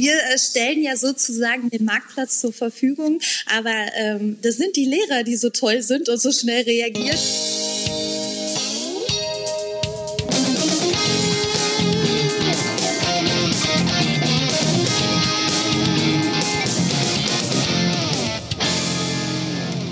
wir 0.00 0.14
äh, 0.14 0.38
stellen 0.38 0.82
ja 0.82 0.96
sozusagen 0.96 1.68
den 1.68 1.84
Marktplatz 1.84 2.40
zur 2.40 2.52
Verfügung, 2.52 3.20
aber 3.46 3.74
ähm, 3.96 4.38
das 4.40 4.56
sind 4.56 4.74
die 4.76 4.86
Lehrer, 4.86 5.24
die 5.24 5.36
so 5.36 5.50
toll 5.50 5.82
sind 5.82 6.08
und 6.08 6.20
so 6.20 6.32
schnell 6.32 6.62
reagieren. 6.62 7.18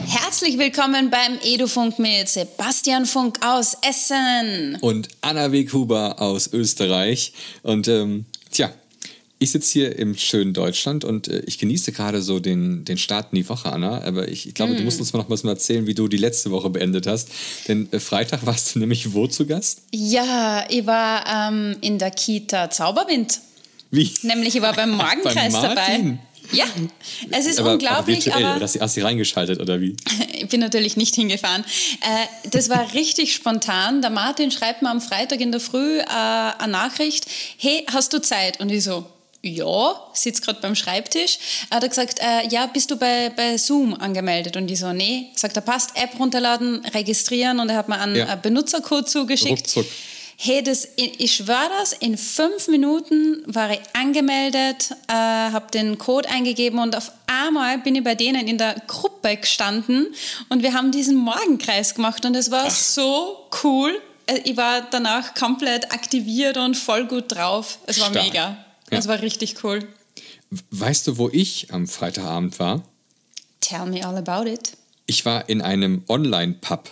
Herzlich 0.06 0.56
willkommen 0.58 1.10
beim 1.10 1.38
Edufunk 1.44 1.98
mit 1.98 2.28
Sebastian 2.28 3.04
Funk 3.04 3.44
aus 3.44 3.76
Essen. 3.86 4.78
Und 4.80 5.08
Anna 5.20 5.52
Weghuber 5.52 6.22
aus 6.22 6.50
Österreich. 6.52 7.34
Und 7.62 7.88
ähm, 7.88 8.24
tja, 8.50 8.72
ich 9.40 9.52
sitze 9.52 9.72
hier 9.72 9.98
im 9.98 10.16
schönen 10.16 10.52
Deutschland 10.52 11.04
und 11.04 11.28
äh, 11.28 11.42
ich 11.46 11.58
genieße 11.58 11.92
gerade 11.92 12.22
so 12.22 12.40
den, 12.40 12.84
den 12.84 12.98
Start 12.98 13.28
in 13.32 13.36
die 13.36 13.48
Woche, 13.48 13.72
Anna. 13.72 14.02
Aber 14.02 14.28
ich, 14.28 14.48
ich 14.48 14.54
glaube, 14.54 14.72
mm. 14.72 14.78
du 14.78 14.82
musst 14.82 14.98
uns 14.98 15.12
mal 15.12 15.20
noch 15.20 15.30
was 15.30 15.44
mal 15.44 15.52
erzählen, 15.52 15.86
wie 15.86 15.94
du 15.94 16.08
die 16.08 16.16
letzte 16.16 16.50
Woche 16.50 16.70
beendet 16.70 17.06
hast. 17.06 17.28
Denn 17.68 17.88
äh, 17.92 18.00
Freitag 18.00 18.44
warst 18.46 18.74
du 18.74 18.80
nämlich 18.80 19.12
wo 19.14 19.26
zu 19.28 19.46
Gast? 19.46 19.82
Ja, 19.92 20.64
ich 20.68 20.86
war 20.86 21.24
ähm, 21.26 21.76
in 21.80 21.98
der 21.98 22.10
Kita 22.10 22.70
Zauberwind. 22.70 23.40
Wie? 23.90 24.12
Nämlich, 24.22 24.56
ich 24.56 24.62
war 24.62 24.74
beim 24.74 24.90
Morgenkreis 24.96 25.52
beim 25.52 25.62
dabei. 25.62 26.18
Ja, 26.50 26.64
es 27.30 27.46
ist 27.46 27.60
aber, 27.60 27.74
unglaublich. 27.74 28.32
Aber, 28.32 28.40
virtuell, 28.40 28.56
aber 28.56 28.84
hast 28.84 28.96
du 28.96 29.04
reingeschaltet 29.04 29.60
oder 29.60 29.80
wie? 29.80 29.96
ich 30.32 30.48
bin 30.48 30.60
natürlich 30.60 30.96
nicht 30.96 31.14
hingefahren. 31.14 31.62
Äh, 32.00 32.48
das 32.50 32.70
war 32.70 32.94
richtig 32.94 33.34
spontan. 33.34 34.00
Der 34.00 34.10
Martin 34.10 34.50
schreibt 34.50 34.82
mir 34.82 34.90
am 34.90 35.00
Freitag 35.00 35.40
in 35.40 35.52
der 35.52 35.60
Früh 35.60 35.98
äh, 35.98 36.04
eine 36.06 36.72
Nachricht: 36.72 37.26
Hey, 37.58 37.84
hast 37.92 38.14
du 38.14 38.20
Zeit? 38.20 38.60
Und 38.60 38.70
ich 38.70 38.82
so, 38.82 39.04
ja, 39.42 39.94
sitze 40.14 40.42
gerade 40.42 40.60
beim 40.60 40.74
Schreibtisch. 40.74 41.38
Er 41.70 41.76
hat 41.76 41.88
gesagt, 41.88 42.18
äh, 42.20 42.48
ja, 42.48 42.66
bist 42.66 42.90
du 42.90 42.96
bei, 42.96 43.30
bei 43.30 43.56
Zoom 43.56 43.94
angemeldet? 43.94 44.56
Und 44.56 44.70
ich 44.70 44.80
so, 44.80 44.92
nee. 44.92 45.28
Sagt 45.34 45.56
er, 45.56 45.62
passt, 45.62 45.90
App 45.94 46.18
runterladen, 46.18 46.84
registrieren 46.86 47.60
und 47.60 47.68
er 47.68 47.76
hat 47.76 47.88
mir 47.88 48.00
einen 48.00 48.16
ja. 48.16 48.34
Benutzercode 48.34 49.08
zugeschickt. 49.08 49.76
Ruckzuck. 49.76 49.86
Hey, 50.40 50.62
das, 50.62 50.86
ich 50.94 51.34
schwöre 51.34 51.68
das, 51.80 51.92
in 51.92 52.16
fünf 52.16 52.68
Minuten 52.68 53.42
war 53.46 53.72
ich 53.72 53.80
angemeldet, 53.92 54.92
äh, 55.08 55.12
habe 55.12 55.68
den 55.72 55.98
Code 55.98 56.28
eingegeben 56.30 56.78
und 56.78 56.94
auf 56.94 57.10
einmal 57.26 57.78
bin 57.78 57.96
ich 57.96 58.04
bei 58.04 58.14
denen 58.14 58.46
in 58.46 58.56
der 58.56 58.76
Gruppe 58.86 59.36
gestanden 59.36 60.06
und 60.48 60.62
wir 60.62 60.74
haben 60.74 60.92
diesen 60.92 61.16
Morgenkreis 61.16 61.96
gemacht 61.96 62.24
und 62.24 62.36
es 62.36 62.52
war 62.52 62.66
Ach. 62.68 62.70
so 62.70 63.48
cool. 63.64 64.00
Äh, 64.26 64.38
ich 64.44 64.56
war 64.56 64.82
danach 64.82 65.34
komplett 65.34 65.92
aktiviert 65.92 66.56
und 66.56 66.76
voll 66.76 67.06
gut 67.06 67.24
drauf. 67.34 67.78
Es 67.86 67.98
war 67.98 68.10
Stark. 68.10 68.24
mega. 68.24 68.64
Ja. 68.90 68.98
Es 68.98 69.08
war 69.08 69.20
richtig 69.22 69.62
cool. 69.64 69.80
Weißt 70.70 71.06
du, 71.06 71.18
wo 71.18 71.28
ich 71.30 71.72
am 71.72 71.86
Freitagabend 71.86 72.58
war? 72.58 72.82
Tell 73.60 73.86
me 73.86 74.06
all 74.06 74.16
about 74.16 74.48
it. 74.48 74.72
Ich 75.06 75.24
war 75.24 75.48
in 75.48 75.60
einem 75.60 76.02
Online-Pub. 76.08 76.90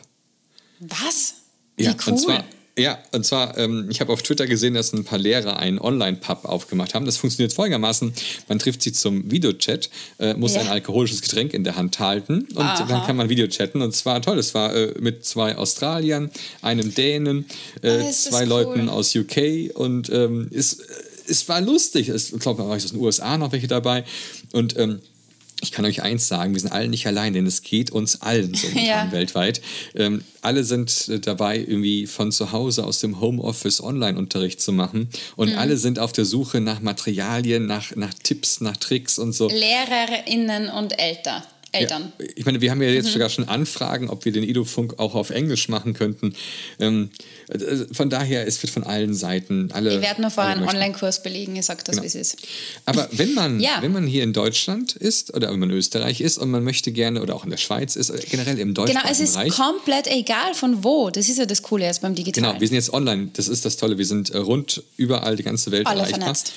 Was? 0.80 1.34
Wie 1.76 1.84
ja, 1.84 1.94
cool. 2.06 2.12
Und 2.12 2.18
zwar, 2.18 2.44
ja, 2.78 2.98
und 3.12 3.24
zwar, 3.24 3.56
ähm, 3.56 3.88
ich 3.90 4.00
habe 4.00 4.12
auf 4.12 4.22
Twitter 4.22 4.46
gesehen, 4.46 4.74
dass 4.74 4.92
ein 4.92 5.04
paar 5.04 5.18
Lehrer 5.18 5.58
einen 5.58 5.78
Online-Pub 5.78 6.44
aufgemacht 6.44 6.94
haben. 6.94 7.06
Das 7.06 7.16
funktioniert 7.16 7.54
folgendermaßen: 7.54 8.12
Man 8.48 8.58
trifft 8.58 8.82
sie 8.82 8.92
zum 8.92 9.30
Videochat, 9.30 9.88
äh, 10.18 10.34
muss 10.34 10.54
ja. 10.54 10.60
ein 10.60 10.68
alkoholisches 10.68 11.22
Getränk 11.22 11.54
in 11.54 11.64
der 11.64 11.76
Hand 11.76 11.98
halten 11.98 12.46
und 12.54 12.58
Aha. 12.58 12.84
dann 12.86 13.06
kann 13.06 13.16
man 13.16 13.30
Videochatten. 13.30 13.80
Und 13.80 13.96
zwar 13.96 14.20
toll, 14.20 14.38
es 14.38 14.52
war 14.52 14.74
äh, 14.74 14.94
mit 15.00 15.24
zwei 15.24 15.56
Australiern, 15.56 16.30
einem 16.60 16.94
Dänen, 16.94 17.46
äh, 17.80 18.00
oh, 18.02 18.10
zwei 18.12 18.42
cool. 18.42 18.48
Leuten 18.48 18.88
aus 18.90 19.16
UK 19.16 19.74
und 19.74 20.10
ähm, 20.10 20.50
es, 20.52 20.82
es 21.28 21.48
war 21.48 21.60
lustig. 21.60 22.08
Ich 22.08 22.38
glaube, 22.38 22.62
da 22.62 22.68
war 22.68 22.76
ich 22.76 22.84
aus 22.84 22.92
den 22.92 23.00
USA 23.00 23.36
noch 23.38 23.52
welche 23.52 23.66
dabei. 23.66 24.04
Und 24.52 24.76
ähm, 24.78 25.00
ich 25.62 25.72
kann 25.72 25.84
euch 25.86 26.02
eins 26.02 26.28
sagen, 26.28 26.52
wir 26.52 26.60
sind 26.60 26.72
alle 26.72 26.88
nicht 26.88 27.06
allein, 27.06 27.32
denn 27.32 27.46
es 27.46 27.62
geht 27.62 27.90
uns 27.90 28.20
allen 28.20 28.54
so 28.54 28.66
ja. 28.78 29.10
weltweit. 29.10 29.62
Ähm, 29.94 30.22
alle 30.42 30.64
sind 30.64 31.08
äh, 31.08 31.18
dabei, 31.18 31.58
irgendwie 31.58 32.06
von 32.06 32.30
zu 32.30 32.52
Hause 32.52 32.84
aus 32.84 33.00
dem 33.00 33.20
Homeoffice 33.20 33.82
Online-Unterricht 33.82 34.60
zu 34.60 34.72
machen. 34.72 35.08
Und 35.34 35.52
mhm. 35.52 35.58
alle 35.58 35.76
sind 35.78 35.98
auf 35.98 36.12
der 36.12 36.24
Suche 36.26 36.60
nach 36.60 36.80
Materialien, 36.80 37.66
nach, 37.66 37.96
nach 37.96 38.12
Tipps, 38.14 38.60
nach 38.60 38.76
Tricks 38.76 39.18
und 39.18 39.32
so. 39.32 39.48
LehrerInnen 39.48 40.68
und 40.68 40.98
Eltern. 40.98 41.42
Eltern. 41.80 42.12
Ja, 42.18 42.26
ich 42.34 42.44
meine, 42.46 42.60
wir 42.60 42.70
haben 42.70 42.82
ja 42.82 42.88
jetzt 42.88 43.06
mhm. 43.06 43.10
sogar 43.10 43.28
schon 43.28 43.48
Anfragen, 43.48 44.10
ob 44.10 44.24
wir 44.24 44.32
den 44.32 44.42
Ido-Funk 44.42 44.98
auch 44.98 45.14
auf 45.14 45.30
Englisch 45.30 45.68
machen 45.68 45.94
könnten. 45.94 46.34
Ähm, 46.78 47.10
äh, 47.48 47.58
von 47.92 48.10
daher, 48.10 48.46
es 48.46 48.62
wird 48.62 48.72
von 48.72 48.84
allen 48.84 49.14
Seiten 49.14 49.70
alle. 49.72 49.90
Wir 49.90 50.02
werden 50.02 50.22
noch 50.22 50.36
einen 50.38 50.64
Online-Kurs 50.64 51.22
belegen, 51.22 51.56
ihr 51.56 51.62
sagt 51.62 51.88
das, 51.88 51.96
genau. 51.96 52.02
wie 52.02 52.06
es 52.08 52.14
ist. 52.14 52.36
Aber 52.84 53.08
wenn 53.12 53.34
man, 53.34 53.60
ja. 53.60 53.78
wenn 53.80 53.92
man 53.92 54.06
hier 54.06 54.22
in 54.22 54.32
Deutschland 54.32 54.94
ist 54.96 55.34
oder 55.34 55.50
wenn 55.50 55.58
man 55.58 55.70
in 55.70 55.76
Österreich 55.76 56.20
ist 56.20 56.38
und 56.38 56.50
man 56.50 56.64
möchte 56.64 56.92
gerne 56.92 57.22
oder 57.22 57.34
auch 57.34 57.44
in 57.44 57.50
der 57.50 57.56
Schweiz 57.56 57.96
ist, 57.96 58.12
generell 58.30 58.58
im 58.58 58.74
deutschen 58.74 58.96
Genau, 58.96 59.08
es 59.10 59.20
ist 59.20 59.34
Bereich, 59.34 59.52
komplett 59.52 60.06
egal 60.06 60.54
von 60.54 60.84
wo. 60.84 61.10
Das 61.10 61.28
ist 61.28 61.38
ja 61.38 61.46
das 61.46 61.62
Coole 61.62 61.84
jetzt 61.84 62.02
beim 62.02 62.14
Digitalen. 62.14 62.50
Genau, 62.50 62.60
wir 62.60 62.68
sind 62.68 62.76
jetzt 62.76 62.92
online. 62.92 63.30
Das 63.34 63.48
ist 63.48 63.64
das 63.64 63.76
Tolle. 63.76 63.98
Wir 63.98 64.06
sind 64.06 64.30
äh, 64.30 64.38
rund 64.38 64.82
überall 64.96 65.36
die 65.36 65.42
ganze 65.42 65.70
Welt 65.70 65.86
Alle 65.86 66.00
erreichbar. 66.00 66.20
Vernetzt. 66.20 66.52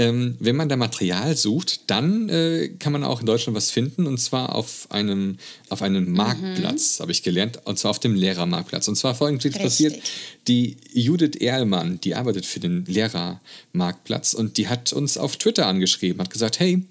Ähm, 0.00 0.36
wenn 0.40 0.56
man 0.56 0.70
da 0.70 0.76
Material 0.76 1.36
sucht, 1.36 1.90
dann 1.90 2.30
äh, 2.30 2.70
kann 2.78 2.90
man 2.90 3.04
auch 3.04 3.20
in 3.20 3.26
Deutschland 3.26 3.54
was 3.54 3.70
finden 3.70 4.06
und 4.06 4.16
zwar 4.16 4.54
auf 4.54 4.86
einem, 4.88 5.36
auf 5.68 5.82
einem 5.82 6.06
mhm. 6.06 6.12
Marktplatz, 6.12 7.00
habe 7.00 7.12
ich 7.12 7.22
gelernt, 7.22 7.58
und 7.66 7.78
zwar 7.78 7.90
auf 7.90 7.98
dem 7.98 8.14
Lehrermarktplatz. 8.14 8.88
Und 8.88 8.96
zwar 8.96 9.14
folgendes 9.14 9.58
passiert: 9.58 10.00
Die 10.48 10.78
Judith 10.94 11.38
Erlmann, 11.38 12.00
die 12.00 12.14
arbeitet 12.14 12.46
für 12.46 12.60
den 12.60 12.86
Lehrermarktplatz 12.86 14.32
und 14.32 14.56
die 14.56 14.68
hat 14.68 14.94
uns 14.94 15.18
auf 15.18 15.36
Twitter 15.36 15.66
angeschrieben, 15.66 16.22
hat 16.22 16.30
gesagt: 16.30 16.60
Hey, 16.60 16.82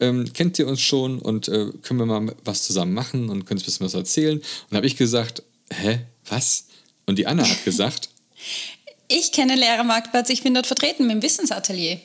ähm, 0.00 0.30
kennt 0.34 0.58
ihr 0.58 0.68
uns 0.68 0.82
schon 0.82 1.20
und 1.20 1.48
äh, 1.48 1.68
können 1.80 2.00
wir 2.00 2.04
mal 2.04 2.36
was 2.44 2.64
zusammen 2.64 2.92
machen 2.92 3.30
und 3.30 3.46
können 3.46 3.60
ein 3.60 3.64
bisschen 3.64 3.86
was 3.86 3.94
erzählen? 3.94 4.42
Und 4.68 4.76
habe 4.76 4.86
ich 4.86 4.98
gesagt: 4.98 5.42
Hä, 5.72 6.00
was? 6.28 6.66
Und 7.06 7.18
die 7.18 7.26
Anna 7.26 7.48
hat 7.48 7.64
gesagt: 7.64 8.10
Ich 9.08 9.32
kenne 9.32 9.56
Lehrermarktplatz, 9.56 10.28
ich 10.28 10.42
bin 10.42 10.52
dort 10.52 10.66
vertreten 10.66 11.06
mit 11.06 11.16
dem 11.16 11.22
Wissensatelier. 11.22 11.98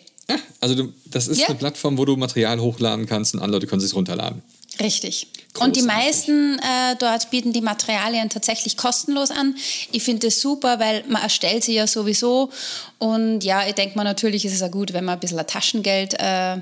Also 0.60 0.76
du, 0.76 0.94
das 1.06 1.28
ist 1.28 1.40
ja. 1.40 1.48
eine 1.48 1.56
Plattform, 1.56 1.98
wo 1.98 2.06
du 2.06 2.16
Material 2.16 2.60
hochladen 2.60 3.06
kannst 3.06 3.34
und 3.34 3.42
andere 3.42 3.58
Leute 3.58 3.68
können 3.68 3.84
es 3.84 3.94
runterladen. 3.94 4.42
Richtig. 4.80 5.28
Großartig. 5.54 5.62
Und 5.62 5.76
die 5.76 5.82
meisten 5.82 6.60
äh, 6.60 6.96
dort 6.98 7.30
bieten 7.30 7.54
die 7.54 7.62
Materialien 7.62 8.30
tatsächlich 8.30 8.76
kostenlos 8.76 9.30
an. 9.30 9.56
Ich 9.92 10.04
finde 10.04 10.28
das 10.28 10.42
super, 10.42 10.80
weil 10.80 11.04
man 11.08 11.22
erstellt 11.22 11.64
sie 11.64 11.76
ja 11.76 11.86
sowieso. 11.86 12.50
Und 12.98 13.44
ja, 13.44 13.68
ich 13.68 13.76
denke 13.76 13.96
mal, 13.96 14.04
natürlich 14.04 14.46
ist 14.46 14.54
es 14.54 14.62
ja 14.62 14.70
gut, 14.70 14.94
wenn 14.94 15.06
man 15.06 15.16
ein 15.16 15.20
bisschen 15.20 15.46
Taschengeld 15.46 16.16
äh, 16.18 16.58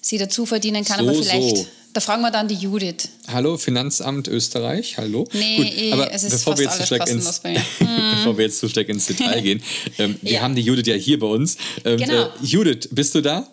sie 0.00 0.18
dazu 0.18 0.46
verdienen 0.46 0.84
kann, 0.84 0.98
so, 0.98 1.08
aber 1.08 1.14
vielleicht. 1.14 1.56
So. 1.58 1.66
Da 1.94 2.00
fragen 2.00 2.22
wir 2.22 2.32
dann 2.32 2.48
die 2.48 2.56
Judith. 2.56 3.08
Hallo, 3.28 3.56
Finanzamt 3.56 4.26
Österreich, 4.26 4.98
hallo. 4.98 5.28
Nee, 5.32 5.56
Gut, 5.58 5.78
eh, 5.78 5.92
aber 5.92 6.12
es 6.12 6.24
ist 6.24 6.32
bevor, 6.32 6.58
wir 6.58 6.64
jetzt 6.64 6.78
zu 6.78 6.86
stark 6.86 7.08
ins, 7.08 7.40
bevor 8.16 8.36
wir 8.36 8.46
jetzt 8.46 8.58
zu 8.58 8.68
stark 8.68 8.88
ins 8.88 9.06
Detail 9.06 9.40
gehen, 9.40 9.62
ähm, 9.98 10.16
wir 10.20 10.42
haben 10.42 10.56
die 10.56 10.62
Judith 10.62 10.88
ja 10.88 10.96
hier 10.96 11.20
bei 11.20 11.28
uns. 11.28 11.56
Ähm, 11.84 11.98
genau. 11.98 12.24
Äh, 12.24 12.30
Judith, 12.42 12.88
bist 12.90 13.14
du 13.14 13.20
da? 13.20 13.46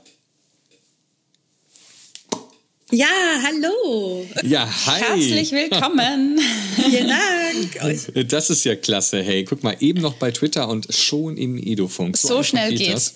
Ja, 2.90 3.08
hallo. 3.44 4.26
Ja, 4.42 4.68
hi. 4.88 5.00
Herzlich 5.02 5.52
willkommen. 5.52 6.40
Vielen 6.84 7.10
Dank. 7.10 8.28
Das 8.28 8.50
ist 8.50 8.64
ja 8.64 8.76
klasse. 8.76 9.22
Hey, 9.22 9.46
guck 9.46 9.62
mal, 9.62 9.78
eben 9.82 10.02
noch 10.02 10.16
bei 10.16 10.32
Twitter 10.32 10.68
und 10.68 10.92
schon 10.92 11.38
im 11.38 11.60
Idofunk. 11.60 12.18
So, 12.18 12.28
so 12.30 12.44
schnell 12.44 12.72
geht 12.72 12.88
geht's. 12.88 13.14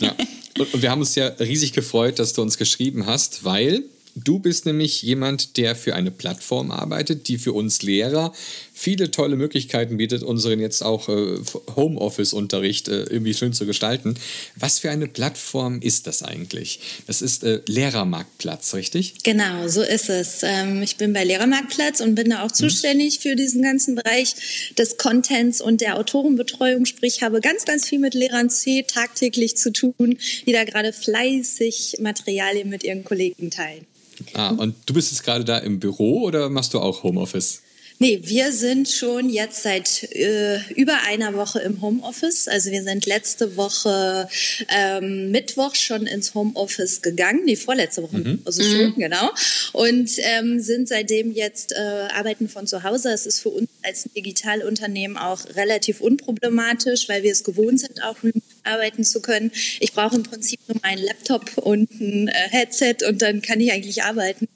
Ja. 0.00 0.12
Und 0.58 0.82
wir 0.82 0.90
haben 0.90 1.02
uns 1.02 1.14
ja 1.14 1.28
riesig 1.38 1.72
gefreut, 1.72 2.18
dass 2.18 2.32
du 2.32 2.42
uns 2.42 2.58
geschrieben 2.58 3.06
hast, 3.06 3.44
weil 3.44 3.84
Du 4.24 4.38
bist 4.38 4.64
nämlich 4.64 5.02
jemand, 5.02 5.58
der 5.58 5.76
für 5.76 5.94
eine 5.94 6.10
Plattform 6.10 6.70
arbeitet, 6.70 7.28
die 7.28 7.36
für 7.36 7.52
uns 7.52 7.82
Lehrer 7.82 8.32
viele 8.72 9.10
tolle 9.10 9.36
Möglichkeiten 9.36 9.98
bietet, 9.98 10.22
unseren 10.22 10.58
jetzt 10.58 10.82
auch 10.82 11.10
äh, 11.10 11.38
Homeoffice-Unterricht 11.76 12.88
äh, 12.88 13.04
irgendwie 13.04 13.34
schön 13.34 13.52
zu 13.52 13.66
gestalten. 13.66 14.14
Was 14.54 14.78
für 14.78 14.90
eine 14.90 15.06
Plattform 15.06 15.80
ist 15.82 16.06
das 16.06 16.22
eigentlich? 16.22 16.80
Das 17.06 17.20
ist 17.20 17.44
äh, 17.44 17.60
Lehrermarktplatz, 17.66 18.72
richtig? 18.72 19.14
Genau, 19.22 19.68
so 19.68 19.82
ist 19.82 20.08
es. 20.08 20.42
Ähm, 20.42 20.82
ich 20.82 20.96
bin 20.96 21.12
bei 21.12 21.24
Lehrermarktplatz 21.24 22.00
und 22.00 22.14
bin 22.14 22.30
da 22.30 22.42
auch 22.42 22.50
mhm. 22.50 22.54
zuständig 22.54 23.18
mhm. 23.18 23.22
für 23.22 23.36
diesen 23.36 23.62
ganzen 23.62 23.96
Bereich 23.96 24.34
des 24.78 24.96
Contents 24.96 25.60
und 25.60 25.82
der 25.82 25.98
Autorenbetreuung. 25.98 26.86
Sprich, 26.86 27.22
habe 27.22 27.42
ganz, 27.42 27.66
ganz 27.66 27.86
viel 27.86 27.98
mit 27.98 28.14
Lehrern 28.14 28.48
C 28.48 28.82
tagtäglich 28.82 29.58
zu 29.58 29.72
tun, 29.72 30.18
die 30.46 30.52
da 30.52 30.64
gerade 30.64 30.94
fleißig 30.94 31.96
Materialien 32.00 32.70
mit 32.70 32.82
ihren 32.82 33.04
Kollegen 33.04 33.50
teilen. 33.50 33.86
Ah, 34.34 34.50
und 34.50 34.74
du 34.86 34.94
bist 34.94 35.10
jetzt 35.12 35.24
gerade 35.24 35.44
da 35.44 35.58
im 35.58 35.80
Büro 35.80 36.22
oder 36.22 36.48
machst 36.48 36.74
du 36.74 36.80
auch 36.80 37.02
Homeoffice? 37.02 37.62
Nee, 37.98 38.20
wir 38.24 38.52
sind 38.52 38.88
schon 38.88 39.30
jetzt 39.30 39.62
seit 39.62 40.02
äh, 40.14 40.58
über 40.74 40.98
einer 41.06 41.34
Woche 41.34 41.60
im 41.60 41.80
Homeoffice. 41.80 42.46
Also 42.46 42.70
wir 42.70 42.82
sind 42.82 43.06
letzte 43.06 43.56
Woche 43.56 44.28
ähm, 44.68 45.30
Mittwoch 45.30 45.74
schon 45.74 46.06
ins 46.06 46.34
Homeoffice 46.34 47.00
gegangen. 47.00 47.42
Nee, 47.46 47.56
vorletzte 47.56 48.02
Woche, 48.02 48.18
mhm. 48.18 48.42
also 48.44 48.62
schon, 48.62 48.90
mhm. 48.90 48.94
genau. 48.96 49.30
Und 49.72 50.10
ähm, 50.18 50.60
sind 50.60 50.88
seitdem 50.88 51.32
jetzt 51.32 51.72
äh, 51.72 52.08
arbeiten 52.12 52.48
von 52.48 52.66
zu 52.66 52.82
Hause. 52.82 53.12
Es 53.12 53.24
ist 53.24 53.40
für 53.40 53.48
uns 53.48 53.68
als 53.82 54.04
Digitalunternehmen 54.14 55.16
auch 55.16 55.40
relativ 55.54 56.02
unproblematisch, 56.02 57.08
weil 57.08 57.22
wir 57.22 57.32
es 57.32 57.44
gewohnt 57.44 57.80
sind, 57.80 58.02
auch 58.02 58.16
arbeiten 58.64 59.04
zu 59.04 59.22
können. 59.22 59.52
Ich 59.80 59.92
brauche 59.92 60.16
im 60.16 60.22
Prinzip 60.22 60.60
nur 60.68 60.78
meinen 60.82 61.02
Laptop 61.02 61.56
und 61.58 61.90
ein 62.00 62.28
äh, 62.28 62.32
Headset 62.50 62.96
und 63.08 63.22
dann 63.22 63.40
kann 63.40 63.60
ich 63.60 63.72
eigentlich 63.72 64.02
arbeiten. 64.02 64.48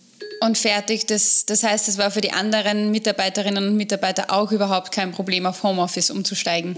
Und 0.42 0.56
fertig. 0.56 1.04
Das, 1.04 1.44
das 1.44 1.62
heißt, 1.62 1.86
es 1.88 1.98
war 1.98 2.10
für 2.10 2.22
die 2.22 2.32
anderen 2.32 2.90
Mitarbeiterinnen 2.90 3.68
und 3.68 3.76
Mitarbeiter 3.76 4.32
auch 4.32 4.52
überhaupt 4.52 4.90
kein 4.90 5.12
Problem, 5.12 5.44
auf 5.44 5.62
Homeoffice 5.62 6.10
umzusteigen. 6.10 6.76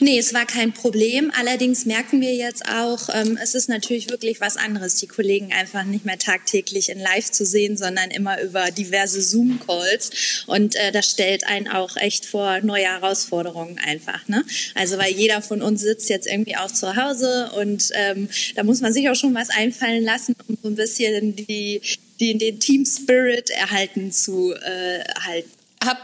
Nee, 0.00 0.18
es 0.18 0.34
war 0.34 0.46
kein 0.46 0.72
Problem. 0.72 1.30
Allerdings 1.38 1.86
merken 1.86 2.20
wir 2.20 2.34
jetzt 2.34 2.64
auch, 2.68 3.08
ähm, 3.14 3.38
es 3.40 3.54
ist 3.54 3.68
natürlich 3.68 4.10
wirklich 4.10 4.40
was 4.40 4.56
anderes, 4.56 4.96
die 4.96 5.06
Kollegen 5.06 5.52
einfach 5.52 5.84
nicht 5.84 6.04
mehr 6.04 6.18
tagtäglich 6.18 6.88
in 6.88 6.98
Live 6.98 7.30
zu 7.30 7.46
sehen, 7.46 7.76
sondern 7.76 8.10
immer 8.10 8.42
über 8.42 8.72
diverse 8.72 9.22
Zoom-Calls. 9.22 10.44
Und 10.48 10.74
äh, 10.74 10.90
das 10.90 11.08
stellt 11.08 11.46
einen 11.46 11.68
auch 11.68 11.96
echt 11.96 12.26
vor 12.26 12.62
neue 12.62 12.86
Herausforderungen 12.86 13.78
einfach. 13.78 14.26
Ne? 14.26 14.44
Also 14.74 14.98
weil 14.98 15.12
jeder 15.12 15.40
von 15.40 15.62
uns 15.62 15.82
sitzt 15.82 16.10
jetzt 16.10 16.26
irgendwie 16.26 16.56
auch 16.56 16.72
zu 16.72 16.96
Hause 16.96 17.52
und 17.56 17.90
ähm, 17.94 18.28
da 18.56 18.64
muss 18.64 18.80
man 18.80 18.92
sich 18.92 19.08
auch 19.08 19.14
schon 19.14 19.34
was 19.36 19.50
einfallen 19.50 20.02
lassen, 20.02 20.34
um 20.48 20.58
so 20.60 20.68
ein 20.68 20.74
bisschen 20.74 21.36
die 21.36 21.80
die, 22.20 22.36
den 22.36 22.60
Team 22.60 22.84
Spirit 22.84 23.50
erhalten 23.50 24.12
zu 24.12 24.52
äh, 24.54 25.04
halten. 25.20 25.50
Hab, 25.84 25.98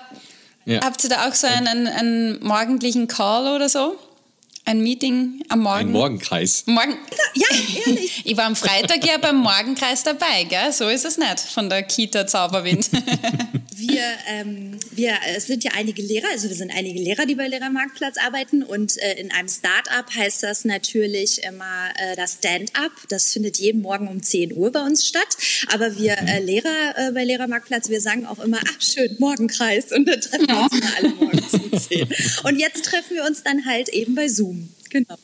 ja. 0.65 0.81
Habt 0.83 1.03
ihr 1.05 1.11
da 1.11 1.29
auch 1.29 1.35
so 1.35 1.47
einen, 1.47 1.87
einen 1.87 2.45
morgendlichen 2.45 3.09
Call 3.09 3.55
oder 3.55 3.69
so? 3.69 3.97
Ein 4.65 4.83
Meeting 4.83 5.43
am 5.49 5.61
Morgen? 5.61 5.81
Ein 5.81 5.93
Morgenkreis. 5.93 6.65
Morgen 6.67 6.97
ja, 7.35 7.49
ehrlich. 7.87 8.23
Ich 8.25 8.37
war 8.37 8.45
am 8.45 8.55
Freitag 8.55 9.05
ja 9.05 9.19
beim 9.19 9.37
Morgenkreis 9.37 10.03
dabei, 10.05 10.45
gell? 10.45 10.73
So 10.73 10.89
ist 10.89 11.05
es 11.05 11.19
nicht 11.19 11.41
von 11.41 11.69
der 11.69 11.83
Kita 11.83 12.27
Zauberwind. 12.27 12.91
wir, 13.81 14.03
ähm, 14.27 14.79
wir 14.91 15.15
äh, 15.27 15.41
sind 15.41 15.65
ja 15.65 15.73
einige 15.75 16.03
Lehrer, 16.03 16.27
also 16.33 16.49
wir 16.49 16.57
sind 16.57 16.71
einige 16.71 17.01
Lehrer, 17.01 17.27
die 17.27 17.35
bei 17.35 17.49
Lehrermarktplatz 17.49 18.17
arbeiten 18.19 18.63
und 18.63 18.97
äh, 18.99 19.15
in 19.15 19.33
einem 19.33 19.49
Start-up 19.49 20.15
heißt 20.15 20.43
das 20.43 20.65
natürlich 20.65 21.43
immer 21.43 21.91
äh, 21.97 22.17
das 22.17 22.35
Stand-up. 22.35 22.93
Das 23.09 23.33
findet 23.33 23.59
jeden 23.59 23.83
Morgen 23.83 24.09
um 24.09 24.23
10 24.23 24.57
Uhr 24.57 24.71
bei 24.71 24.83
uns 24.83 25.07
statt. 25.07 25.37
Aber 25.73 25.97
wir 25.97 26.17
äh, 26.19 26.41
Lehrer 26.41 26.95
äh, 26.97 27.13
bei 27.13 27.25
Lehrermarktplatz, 27.25 27.89
wir 27.89 28.01
sagen 28.01 28.27
auch 28.27 28.39
immer, 28.39 28.61
ach 28.65 28.81
schön, 28.81 29.17
Morgenkreis 29.19 29.93
und 29.93 30.07
dann 30.07 30.21
treffen 30.21 30.49
wir 30.49 30.63
uns 30.63 30.79
immer 30.79 30.97
alle 30.97 31.09
morgens 31.11 31.55
um 31.55 31.79
10. 31.79 32.09
Und 32.45 32.59
jetzt 32.59 32.85
treffen 32.85 33.17
wir 33.17 33.25
uns 33.25 33.43
dann 33.43 33.67
halt 33.67 33.89
eben 33.89 34.15
bei 34.15 34.29
Zoom. 34.29 34.69
Genau. 34.91 35.17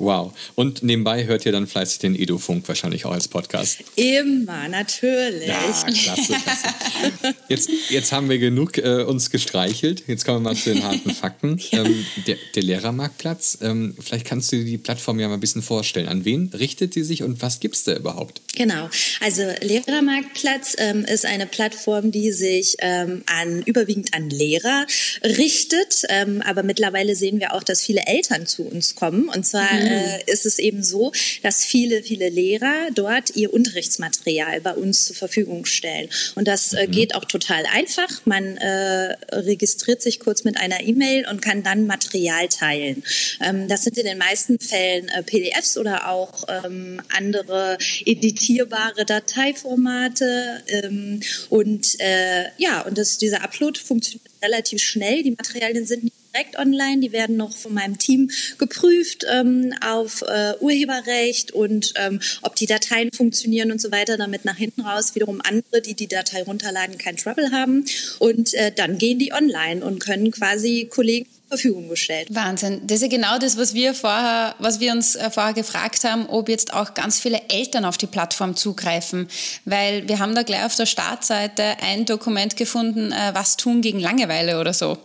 Wow. 0.00 0.32
Und 0.54 0.82
nebenbei 0.82 1.26
hört 1.26 1.44
ihr 1.44 1.52
dann 1.52 1.66
fleißig 1.66 1.98
den 1.98 2.14
Edu-Funk 2.16 2.66
wahrscheinlich 2.66 3.04
auch 3.04 3.12
als 3.12 3.28
Podcast. 3.28 3.84
Immer, 3.96 4.66
natürlich. 4.68 5.46
Ja, 5.46 5.58
klasse, 5.58 6.32
klasse. 6.32 7.34
Jetzt, 7.48 7.68
jetzt 7.90 8.10
haben 8.10 8.30
wir 8.30 8.38
genug 8.38 8.78
äh, 8.78 9.02
uns 9.02 9.30
gestreichelt. 9.30 10.04
Jetzt 10.06 10.24
kommen 10.24 10.42
wir 10.42 10.50
mal 10.50 10.56
zu 10.56 10.72
den 10.72 10.82
harten 10.82 11.10
Fakten. 11.14 11.60
Ja. 11.70 11.84
Ähm, 11.84 12.06
der, 12.26 12.36
der, 12.54 12.62
Lehrermarktplatz, 12.62 13.58
ähm, 13.60 13.94
vielleicht 14.00 14.26
kannst 14.26 14.50
du 14.50 14.56
dir 14.56 14.64
die 14.64 14.78
Plattform 14.78 15.20
ja 15.20 15.28
mal 15.28 15.34
ein 15.34 15.40
bisschen 15.40 15.62
vorstellen. 15.62 16.08
An 16.08 16.24
wen 16.24 16.50
richtet 16.58 16.94
sie 16.94 17.04
sich 17.04 17.22
und 17.22 17.42
was 17.42 17.60
gibt 17.60 17.76
es 17.76 17.84
da 17.84 17.94
überhaupt? 17.94 18.40
Genau. 18.56 18.88
Also 19.20 19.42
Lehrermarktplatz 19.60 20.76
ähm, 20.78 21.04
ist 21.04 21.26
eine 21.26 21.46
Plattform, 21.46 22.10
die 22.10 22.32
sich 22.32 22.76
ähm, 22.80 23.22
an, 23.26 23.62
überwiegend 23.62 24.14
an 24.14 24.30
Lehrer 24.30 24.86
richtet. 25.22 26.04
Ähm, 26.08 26.42
aber 26.44 26.62
mittlerweile 26.62 27.14
sehen 27.14 27.40
wir 27.40 27.52
auch, 27.54 27.62
dass 27.62 27.82
viele 27.82 28.06
Eltern 28.06 28.46
zu 28.46 28.62
uns 28.62 28.94
kommen. 28.94 29.28
Und 29.28 29.44
zwar 29.44 29.72
mhm 29.72 29.89
äh, 29.90 30.32
ist 30.32 30.46
es 30.46 30.58
eben 30.58 30.82
so, 30.82 31.12
dass 31.42 31.64
viele, 31.64 32.02
viele 32.02 32.28
Lehrer 32.28 32.88
dort 32.94 33.36
ihr 33.36 33.52
Unterrichtsmaterial 33.52 34.60
bei 34.60 34.72
uns 34.72 35.06
zur 35.06 35.16
Verfügung 35.16 35.66
stellen. 35.66 36.08
Und 36.34 36.48
das 36.48 36.72
äh, 36.72 36.86
mhm. 36.86 36.90
geht 36.90 37.14
auch 37.14 37.24
total 37.24 37.64
einfach. 37.72 38.08
Man 38.24 38.56
äh, 38.56 39.16
registriert 39.32 40.02
sich 40.02 40.20
kurz 40.20 40.44
mit 40.44 40.56
einer 40.56 40.80
E-Mail 40.80 41.26
und 41.28 41.42
kann 41.42 41.62
dann 41.62 41.86
Material 41.86 42.48
teilen. 42.48 43.02
Ähm, 43.40 43.68
das 43.68 43.84
sind 43.84 43.98
in 43.98 44.06
den 44.06 44.18
meisten 44.18 44.58
Fällen 44.58 45.08
äh, 45.08 45.22
PDFs 45.22 45.76
oder 45.76 46.08
auch 46.08 46.44
ähm, 46.48 47.00
andere 47.16 47.78
editierbare 48.04 49.04
Dateiformate. 49.04 50.62
Ähm, 50.68 51.20
und 51.48 51.98
äh, 52.00 52.44
ja, 52.58 52.82
und 52.82 52.98
das, 52.98 53.18
dieser 53.18 53.42
Upload 53.42 53.78
funktioniert 53.78 54.30
relativ 54.42 54.82
schnell. 54.82 55.22
Die 55.22 55.32
Materialien 55.32 55.86
sind 55.86 56.04
nicht 56.04 56.19
direkt 56.32 56.58
online. 56.58 57.00
Die 57.00 57.12
werden 57.12 57.36
noch 57.36 57.56
von 57.56 57.74
meinem 57.74 57.98
Team 57.98 58.30
geprüft 58.58 59.24
ähm, 59.30 59.72
auf 59.86 60.22
äh, 60.22 60.54
Urheberrecht 60.60 61.52
und 61.52 61.92
ähm, 61.96 62.20
ob 62.42 62.56
die 62.56 62.66
Dateien 62.66 63.10
funktionieren 63.12 63.70
und 63.72 63.80
so 63.80 63.90
weiter, 63.90 64.16
damit 64.16 64.44
nach 64.44 64.56
hinten 64.56 64.82
raus 64.82 65.14
wiederum 65.14 65.40
andere, 65.42 65.82
die 65.82 65.94
die 65.94 66.08
Datei 66.08 66.42
runterladen, 66.42 66.98
kein 66.98 67.16
Trouble 67.16 67.50
haben. 67.52 67.84
Und 68.18 68.54
äh, 68.54 68.72
dann 68.72 68.98
gehen 68.98 69.18
die 69.18 69.32
online 69.32 69.84
und 69.84 70.00
können 70.00 70.30
quasi 70.30 70.88
Kollegen 70.90 71.26
Verfügung 71.50 71.88
gestellt. 71.88 72.28
Wahnsinn. 72.30 72.80
Das 72.86 72.96
ist 72.96 73.02
ja 73.02 73.08
genau 73.08 73.36
das, 73.38 73.56
was 73.56 73.74
wir 73.74 73.92
vorher, 73.92 74.54
was 74.60 74.78
wir 74.78 74.92
uns 74.92 75.16
äh, 75.16 75.30
vorher 75.30 75.52
gefragt 75.52 76.04
haben, 76.04 76.26
ob 76.26 76.48
jetzt 76.48 76.72
auch 76.72 76.94
ganz 76.94 77.18
viele 77.18 77.42
Eltern 77.48 77.84
auf 77.84 77.98
die 77.98 78.06
Plattform 78.06 78.54
zugreifen. 78.54 79.28
Weil 79.64 80.08
wir 80.08 80.20
haben 80.20 80.36
da 80.36 80.44
gleich 80.44 80.64
auf 80.64 80.76
der 80.76 80.86
Startseite 80.86 81.64
ein 81.82 82.06
Dokument 82.06 82.56
gefunden, 82.56 83.10
äh, 83.10 83.34
was 83.34 83.56
tun 83.56 83.82
gegen 83.82 83.98
Langeweile 83.98 84.60
oder 84.60 84.72
so. 84.72 84.96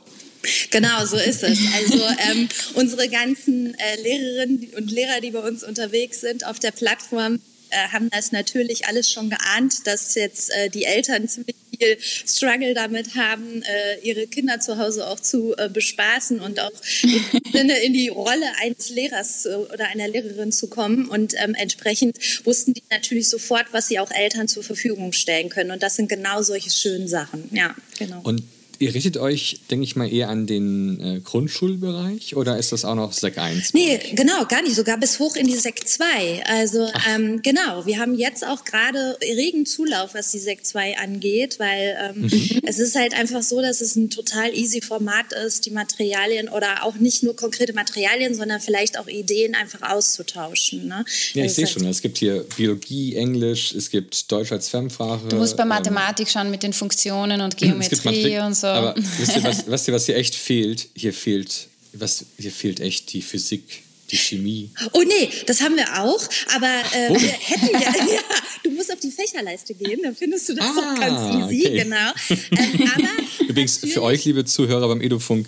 Genau, 0.71 1.05
so 1.05 1.17
ist 1.17 1.43
es. 1.43 1.59
Also 1.75 2.03
ähm, 2.31 2.49
unsere 2.73 3.09
ganzen 3.09 3.75
äh, 3.75 4.01
Lehrerinnen 4.01 4.69
und 4.77 4.91
Lehrer, 4.91 5.21
die 5.21 5.31
bei 5.31 5.39
uns 5.39 5.63
unterwegs 5.63 6.21
sind 6.21 6.45
auf 6.45 6.59
der 6.59 6.71
Plattform, 6.71 7.39
äh, 7.69 7.89
haben 7.91 8.09
das 8.09 8.31
natürlich 8.31 8.87
alles 8.87 9.11
schon 9.11 9.29
geahnt, 9.29 9.85
dass 9.87 10.15
jetzt 10.15 10.51
äh, 10.51 10.69
die 10.69 10.85
Eltern 10.85 11.27
ziemlich 11.27 11.55
viel 11.77 11.97
Struggle 11.99 12.73
damit 12.73 13.15
haben, 13.15 13.63
äh, 13.63 13.99
ihre 14.01 14.27
Kinder 14.27 14.59
zu 14.59 14.77
Hause 14.77 15.07
auch 15.07 15.19
zu 15.19 15.55
äh, 15.57 15.69
bespaßen 15.69 16.39
und 16.39 16.59
auch 16.59 16.71
im 17.03 17.41
Sinne 17.51 17.77
in 17.79 17.93
die 17.93 18.07
Rolle 18.07 18.45
eines 18.61 18.89
Lehrers 18.89 19.45
äh, 19.45 19.55
oder 19.55 19.87
einer 19.87 20.07
Lehrerin 20.07 20.51
zu 20.51 20.67
kommen. 20.67 21.07
Und 21.07 21.33
ähm, 21.37 21.55
entsprechend 21.55 22.17
wussten 22.45 22.73
die 22.73 22.83
natürlich 22.89 23.29
sofort, 23.29 23.67
was 23.71 23.87
sie 23.87 23.99
auch 23.99 24.11
Eltern 24.11 24.47
zur 24.47 24.63
Verfügung 24.63 25.11
stellen 25.11 25.49
können. 25.49 25.71
Und 25.71 25.83
das 25.83 25.95
sind 25.95 26.07
genau 26.07 26.41
solche 26.41 26.69
schönen 26.69 27.07
Sachen. 27.07 27.49
Ja, 27.51 27.75
genau. 27.97 28.21
Und 28.23 28.43
Ihr 28.79 28.93
richtet 28.93 29.17
euch, 29.17 29.61
denke 29.71 29.83
ich 29.83 29.95
mal, 29.95 30.11
eher 30.11 30.29
an 30.29 30.47
den 30.47 30.99
äh, 30.99 31.19
Grundschulbereich 31.19 32.35
oder 32.35 32.57
ist 32.57 32.71
das 32.71 32.85
auch 32.85 32.95
noch 32.95 33.13
Sek 33.13 33.37
1? 33.37 33.73
Nee, 33.73 33.99
genau, 34.13 34.45
gar 34.45 34.61
nicht, 34.61 34.75
sogar 34.75 34.97
bis 34.97 35.19
hoch 35.19 35.35
in 35.35 35.47
die 35.47 35.55
Sek 35.55 35.87
2. 35.87 36.43
Also 36.45 36.87
ähm, 37.13 37.41
genau, 37.41 37.85
wir 37.85 37.99
haben 37.99 38.15
jetzt 38.15 38.45
auch 38.45 38.65
gerade 38.65 39.17
regen 39.21 39.65
Zulauf, 39.65 40.13
was 40.13 40.31
die 40.31 40.39
Sek 40.39 40.65
2 40.65 40.97
angeht, 40.97 41.59
weil 41.59 41.97
ähm, 42.01 42.21
mhm. 42.23 42.61
es 42.63 42.79
ist 42.79 42.95
halt 42.95 43.13
einfach 43.13 43.43
so, 43.43 43.61
dass 43.61 43.81
es 43.81 43.95
ein 43.95 44.09
total 44.09 44.53
easy 44.53 44.81
Format 44.81 45.33
ist, 45.45 45.65
die 45.65 45.71
Materialien 45.71 46.49
oder 46.49 46.83
auch 46.83 46.95
nicht 46.95 47.23
nur 47.23 47.35
konkrete 47.35 47.73
Materialien, 47.73 48.35
sondern 48.35 48.59
vielleicht 48.59 48.99
auch 48.99 49.07
Ideen 49.07 49.55
einfach 49.55 49.81
auszutauschen. 49.89 50.87
Ne? 50.87 51.05
Ja, 51.33 51.45
ich 51.45 51.53
sehe 51.53 51.65
halt 51.65 51.73
schon, 51.73 51.87
es 51.87 52.01
gibt 52.01 52.17
hier 52.17 52.45
Biologie, 52.55 53.15
Englisch, 53.15 53.73
es 53.73 53.89
gibt 53.89 54.31
Deutsch 54.31 54.51
als 54.51 54.69
Fremdsprache. 54.69 55.27
Du 55.29 55.37
musst 55.37 55.57
bei 55.57 55.63
ähm, 55.63 55.69
Mathematik 55.69 56.27
ähm, 56.27 56.31
schon 56.31 56.51
mit 56.51 56.63
den 56.63 56.73
Funktionen 56.73 57.41
und 57.41 57.57
Geometrie 57.57 58.39
und 58.39 58.55
so. 58.55 58.64
So. 58.65 58.69
Aber 58.71 58.95
wisst 59.19 59.35
ihr, 59.35 59.43
was, 59.43 59.67
wisst 59.67 59.87
ihr, 59.87 59.93
was 59.93 60.05
hier 60.07 60.15
echt 60.15 60.33
fehlt? 60.33 60.87
Hier 60.95 61.13
fehlt, 61.13 61.67
was, 61.93 62.25
hier 62.39 62.51
fehlt 62.51 62.79
echt 62.79 63.13
die 63.13 63.21
Physik. 63.21 63.83
Die 64.11 64.17
Chemie. 64.17 64.69
Oh 64.93 65.01
nee, 65.01 65.31
das 65.47 65.61
haben 65.61 65.75
wir 65.75 66.03
auch, 66.03 66.23
aber 66.53 66.67
äh, 66.93 67.09
wir 67.09 67.27
hätten 67.27 67.71
ja, 67.73 67.79
ja, 68.13 68.21
du 68.63 68.69
musst 68.69 68.93
auf 68.93 68.99
die 68.99 69.09
Fächerleiste 69.09 69.73
gehen, 69.73 69.99
dann 70.03 70.15
findest 70.15 70.47
du 70.47 70.53
das 70.53 70.63
ah, 70.63 70.73
doch 70.75 70.99
ganz 70.99 71.51
easy, 71.51 71.65
okay. 71.65 71.77
genau. 71.79 72.11
Ähm, 72.29 72.91
aber 72.93 73.09
Übrigens, 73.49 73.77
für 73.77 74.03
euch, 74.03 74.23
liebe 74.25 74.45
Zuhörer 74.45 74.87
beim 74.89 75.01
Edufunk, 75.01 75.47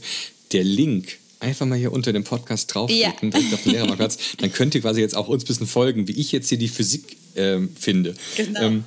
der 0.53 0.63
Link 0.63 1.19
einfach 1.39 1.67
mal 1.67 1.77
hier 1.77 1.91
unter 1.91 2.13
dem 2.13 2.23
Podcast 2.23 2.73
draufklicken, 2.73 3.31
ja. 3.31 3.37
direkt 3.37 3.53
auf 3.53 3.61
den 3.61 3.73
Lehrermarktplatz. 3.73 4.17
Dann 4.39 4.51
könnt 4.51 4.73
ihr 4.73 4.81
quasi 4.81 5.01
jetzt 5.01 5.15
auch 5.15 5.27
uns 5.27 5.43
ein 5.43 5.47
bisschen 5.47 5.67
folgen, 5.67 6.07
wie 6.07 6.19
ich 6.19 6.31
jetzt 6.31 6.49
hier 6.49 6.57
die 6.57 6.67
Physik 6.67 7.15
ähm, 7.35 7.69
finde. 7.79 8.15
Genau. 8.37 8.59
Ähm, 8.59 8.83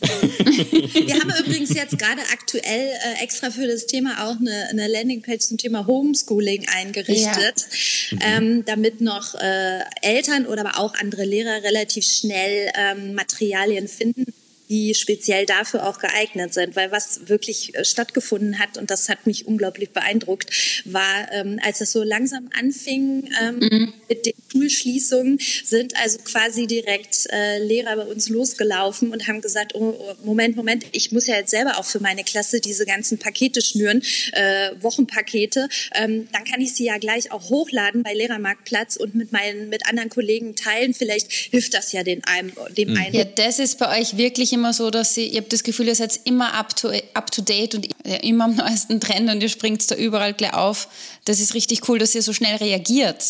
wir 0.00 1.14
haben 1.14 1.32
übrigens 1.44 1.74
jetzt 1.74 1.98
gerade 1.98 2.22
aktuell 2.32 2.88
äh, 2.88 3.22
extra 3.22 3.50
für 3.50 3.66
das 3.66 3.86
Thema 3.86 4.26
auch 4.26 4.38
eine, 4.38 4.68
eine 4.70 4.88
Landingpage 4.88 5.40
zum 5.40 5.58
Thema 5.58 5.86
Homeschooling 5.86 6.66
eingerichtet, 6.68 7.66
ja. 8.10 8.18
ähm, 8.20 8.64
damit 8.64 9.00
noch 9.00 9.34
äh, 9.34 9.80
Eltern 10.02 10.46
oder 10.46 10.66
aber 10.66 10.78
auch 10.78 10.94
andere 10.94 11.24
Lehrer 11.24 11.62
relativ 11.62 12.04
schnell 12.06 12.70
ähm, 12.76 13.14
Materialien 13.14 13.88
finden 13.88 14.32
die 14.68 14.94
speziell 14.94 15.46
dafür 15.46 15.86
auch 15.86 15.98
geeignet 15.98 16.54
sind. 16.54 16.76
Weil 16.76 16.92
was 16.92 17.28
wirklich 17.28 17.74
äh, 17.74 17.84
stattgefunden 17.84 18.58
hat, 18.58 18.78
und 18.78 18.90
das 18.90 19.08
hat 19.08 19.26
mich 19.26 19.46
unglaublich 19.46 19.90
beeindruckt, 19.90 20.82
war, 20.84 21.32
ähm, 21.32 21.58
als 21.62 21.80
es 21.80 21.92
so 21.92 22.02
langsam 22.02 22.48
anfing 22.58 23.30
ähm, 23.40 23.58
mhm. 23.58 23.92
mit 24.08 24.26
den 24.26 24.34
Schulschließungen, 24.50 25.38
sind 25.64 25.96
also 25.96 26.18
quasi 26.18 26.66
direkt 26.66 27.26
äh, 27.30 27.58
Lehrer 27.58 27.96
bei 27.96 28.04
uns 28.04 28.28
losgelaufen 28.28 29.12
und 29.12 29.28
haben 29.28 29.40
gesagt, 29.40 29.74
oh, 29.74 29.94
oh, 29.98 30.14
Moment, 30.24 30.56
Moment, 30.56 30.84
ich 30.92 31.12
muss 31.12 31.26
ja 31.26 31.36
jetzt 31.36 31.50
selber 31.50 31.78
auch 31.78 31.84
für 31.84 32.00
meine 32.00 32.24
Klasse 32.24 32.60
diese 32.60 32.86
ganzen 32.86 33.18
Pakete 33.18 33.60
schnüren, 33.60 34.02
äh, 34.32 34.70
Wochenpakete. 34.80 35.68
Ähm, 35.94 36.28
dann 36.32 36.44
kann 36.44 36.60
ich 36.60 36.74
sie 36.74 36.84
ja 36.84 36.98
gleich 36.98 37.30
auch 37.30 37.50
hochladen 37.50 38.02
bei 38.02 38.14
Lehrermarktplatz 38.14 38.96
und 38.96 39.14
mit 39.14 39.32
meinen, 39.32 39.68
mit 39.68 39.86
anderen 39.86 40.08
Kollegen 40.08 40.56
teilen. 40.56 40.94
Vielleicht 40.94 41.30
hilft 41.30 41.74
das 41.74 41.92
ja 41.92 42.02
den 42.02 42.24
einem, 42.24 42.52
dem 42.76 42.90
mhm. 42.90 42.96
einen. 42.96 43.14
Ja, 43.14 43.24
das 43.24 43.58
ist 43.58 43.78
bei 43.78 44.00
euch 44.00 44.16
wirklich 44.16 44.55
immer 44.56 44.72
so, 44.72 44.90
dass 44.90 45.16
ihr, 45.16 45.26
ihr 45.26 45.40
habt 45.40 45.52
das 45.52 45.62
Gefühl, 45.62 45.86
ihr 45.86 45.94
seid 45.94 46.18
immer 46.24 46.54
up 46.54 46.74
to, 46.74 46.90
up 47.14 47.30
to 47.30 47.42
date 47.42 47.74
und 47.74 47.86
immer 48.06 48.44
am 48.44 48.54
neuesten 48.54 49.00
Trend 49.00 49.30
und 49.30 49.42
ihr 49.42 49.48
springt 49.48 49.90
da 49.90 49.94
überall 49.94 50.34
gleich 50.34 50.54
auf. 50.54 50.88
Das 51.24 51.40
ist 51.40 51.54
richtig 51.54 51.88
cool, 51.88 51.98
dass 51.98 52.14
ihr 52.14 52.22
so 52.22 52.32
schnell 52.32 52.56
reagiert. 52.56 53.24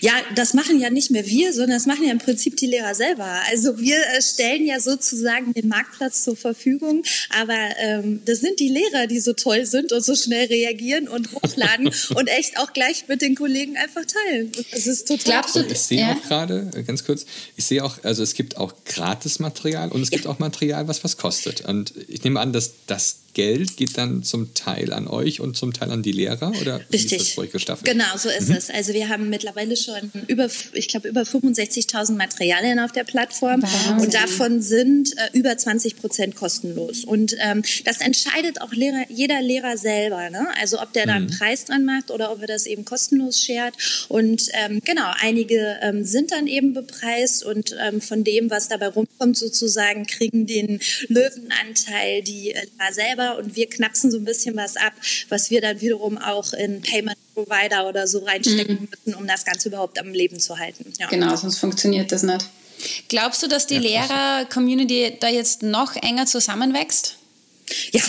Ja, 0.00 0.12
das 0.34 0.54
machen 0.54 0.80
ja 0.80 0.90
nicht 0.90 1.10
mehr 1.10 1.26
wir, 1.26 1.52
sondern 1.52 1.72
das 1.72 1.86
machen 1.86 2.04
ja 2.04 2.12
im 2.12 2.18
Prinzip 2.18 2.56
die 2.56 2.66
Lehrer 2.66 2.94
selber. 2.94 3.28
Also 3.50 3.78
wir 3.78 3.96
äh, 3.96 4.22
stellen 4.22 4.66
ja 4.66 4.80
sozusagen 4.80 5.52
den 5.52 5.68
Marktplatz 5.68 6.24
zur 6.24 6.36
Verfügung, 6.36 7.02
aber 7.30 7.58
ähm, 7.78 8.22
das 8.24 8.40
sind 8.40 8.58
die 8.58 8.68
Lehrer, 8.68 9.06
die 9.06 9.20
so 9.20 9.32
toll 9.32 9.66
sind 9.66 9.92
und 9.92 10.04
so 10.04 10.14
schnell 10.14 10.46
reagieren 10.46 11.08
und 11.08 11.32
hochladen 11.32 11.90
und 12.14 12.28
echt 12.28 12.58
auch 12.58 12.72
gleich 12.72 13.08
mit 13.08 13.22
den 13.22 13.34
Kollegen 13.34 13.76
einfach 13.76 14.02
teilen. 14.04 14.52
Das 14.72 14.86
ist 14.86 15.08
total 15.08 15.42
Glaubst 15.42 15.56
du, 15.56 15.60
Ich 15.60 15.80
sehe 15.80 16.00
ja? 16.00 16.12
auch 16.12 16.22
gerade, 16.22 16.70
äh, 16.74 16.82
ganz 16.82 17.04
kurz, 17.04 17.26
ich 17.56 17.64
sehe 17.64 17.84
auch, 17.84 18.02
also 18.02 18.22
es 18.22 18.34
gibt 18.34 18.56
auch 18.56 18.72
Gratis-Material 18.86 19.92
und 19.92 20.02
es 20.02 20.10
ja. 20.10 20.16
gibt 20.16 20.26
auch 20.26 20.38
Material, 20.38 20.88
was 20.88 21.04
was 21.04 21.16
kostet. 21.16 21.62
Und 21.62 21.92
ich 22.08 22.24
nehme 22.24 22.40
an, 22.40 22.52
dass 22.52 22.72
das 22.86 23.16
Geld 23.36 23.76
geht 23.76 23.98
dann 23.98 24.22
zum 24.22 24.54
Teil 24.54 24.94
an 24.94 25.06
euch 25.06 25.40
und 25.42 25.58
zum 25.58 25.74
Teil 25.74 25.90
an 25.90 26.02
die 26.02 26.10
Lehrer 26.10 26.54
oder 26.58 26.80
Richtig. 26.90 27.20
ist 27.20 27.36
das 27.36 27.50
gestaffelt? 27.52 27.86
Genau, 27.86 28.16
so 28.16 28.30
ist 28.30 28.48
mhm. 28.48 28.54
es. 28.54 28.70
Also 28.70 28.94
wir 28.94 29.10
haben 29.10 29.28
mittlerweile 29.28 29.76
schon 29.76 30.10
über, 30.26 30.48
ich 30.72 30.88
glaube, 30.88 31.08
über 31.08 31.20
65.000 31.20 32.12
Materialien 32.16 32.78
auf 32.78 32.92
der 32.92 33.04
Plattform 33.04 33.60
wow. 33.60 34.02
und 34.02 34.14
davon 34.14 34.62
sind 34.62 35.14
äh, 35.18 35.36
über 35.38 35.54
20 35.54 35.98
Prozent 35.98 36.34
kostenlos. 36.34 37.04
Und 37.04 37.36
ähm, 37.38 37.62
das 37.84 38.00
entscheidet 38.00 38.62
auch 38.62 38.72
Lehrer, 38.72 39.04
jeder 39.10 39.42
Lehrer 39.42 39.76
selber. 39.76 40.30
Ne? 40.30 40.48
Also 40.58 40.80
ob 40.80 40.94
der 40.94 41.04
mhm. 41.04 41.08
da 41.08 41.14
einen 41.16 41.26
mhm. 41.26 41.36
Preis 41.36 41.66
dran 41.66 41.84
macht 41.84 42.10
oder 42.10 42.32
ob 42.32 42.40
er 42.40 42.46
das 42.46 42.64
eben 42.64 42.86
kostenlos 42.86 43.44
shared. 43.44 43.74
Und 44.08 44.48
ähm, 44.54 44.80
genau, 44.82 45.12
einige 45.20 45.76
ähm, 45.82 46.04
sind 46.04 46.32
dann 46.32 46.46
eben 46.46 46.72
bepreist 46.72 47.44
und 47.44 47.76
ähm, 47.86 48.00
von 48.00 48.24
dem, 48.24 48.48
was 48.48 48.68
dabei 48.68 48.88
rumkommt, 48.88 49.36
sozusagen 49.36 50.06
kriegen 50.06 50.46
den 50.46 50.80
Löwenanteil 51.08 52.22
die 52.22 52.52
äh, 52.52 52.64
selber 52.92 53.25
und 53.32 53.56
wir 53.56 53.68
knapsen 53.68 54.10
so 54.10 54.18
ein 54.18 54.24
bisschen 54.24 54.56
was 54.56 54.76
ab, 54.76 54.92
was 55.28 55.50
wir 55.50 55.60
dann 55.60 55.80
wiederum 55.80 56.18
auch 56.18 56.52
in 56.52 56.80
Payment 56.82 57.16
Provider 57.34 57.88
oder 57.88 58.06
so 58.06 58.20
reinstecken 58.20 58.80
mhm. 58.80 58.88
müssen, 58.90 59.14
um 59.14 59.26
das 59.26 59.44
Ganze 59.44 59.68
überhaupt 59.68 59.98
am 59.98 60.12
Leben 60.12 60.40
zu 60.40 60.58
halten. 60.58 60.92
Ja. 60.98 61.08
Genau, 61.08 61.36
sonst 61.36 61.58
funktioniert 61.58 62.10
das 62.12 62.22
nicht. 62.22 62.46
Glaubst 63.08 63.42
du, 63.42 63.48
dass 63.48 63.66
die 63.66 63.74
ja, 63.74 63.80
Lehrer-Community 63.80 65.16
da 65.20 65.28
jetzt 65.28 65.62
noch 65.62 65.96
enger 65.96 66.26
zusammenwächst? 66.26 67.16
Ja, 67.92 68.02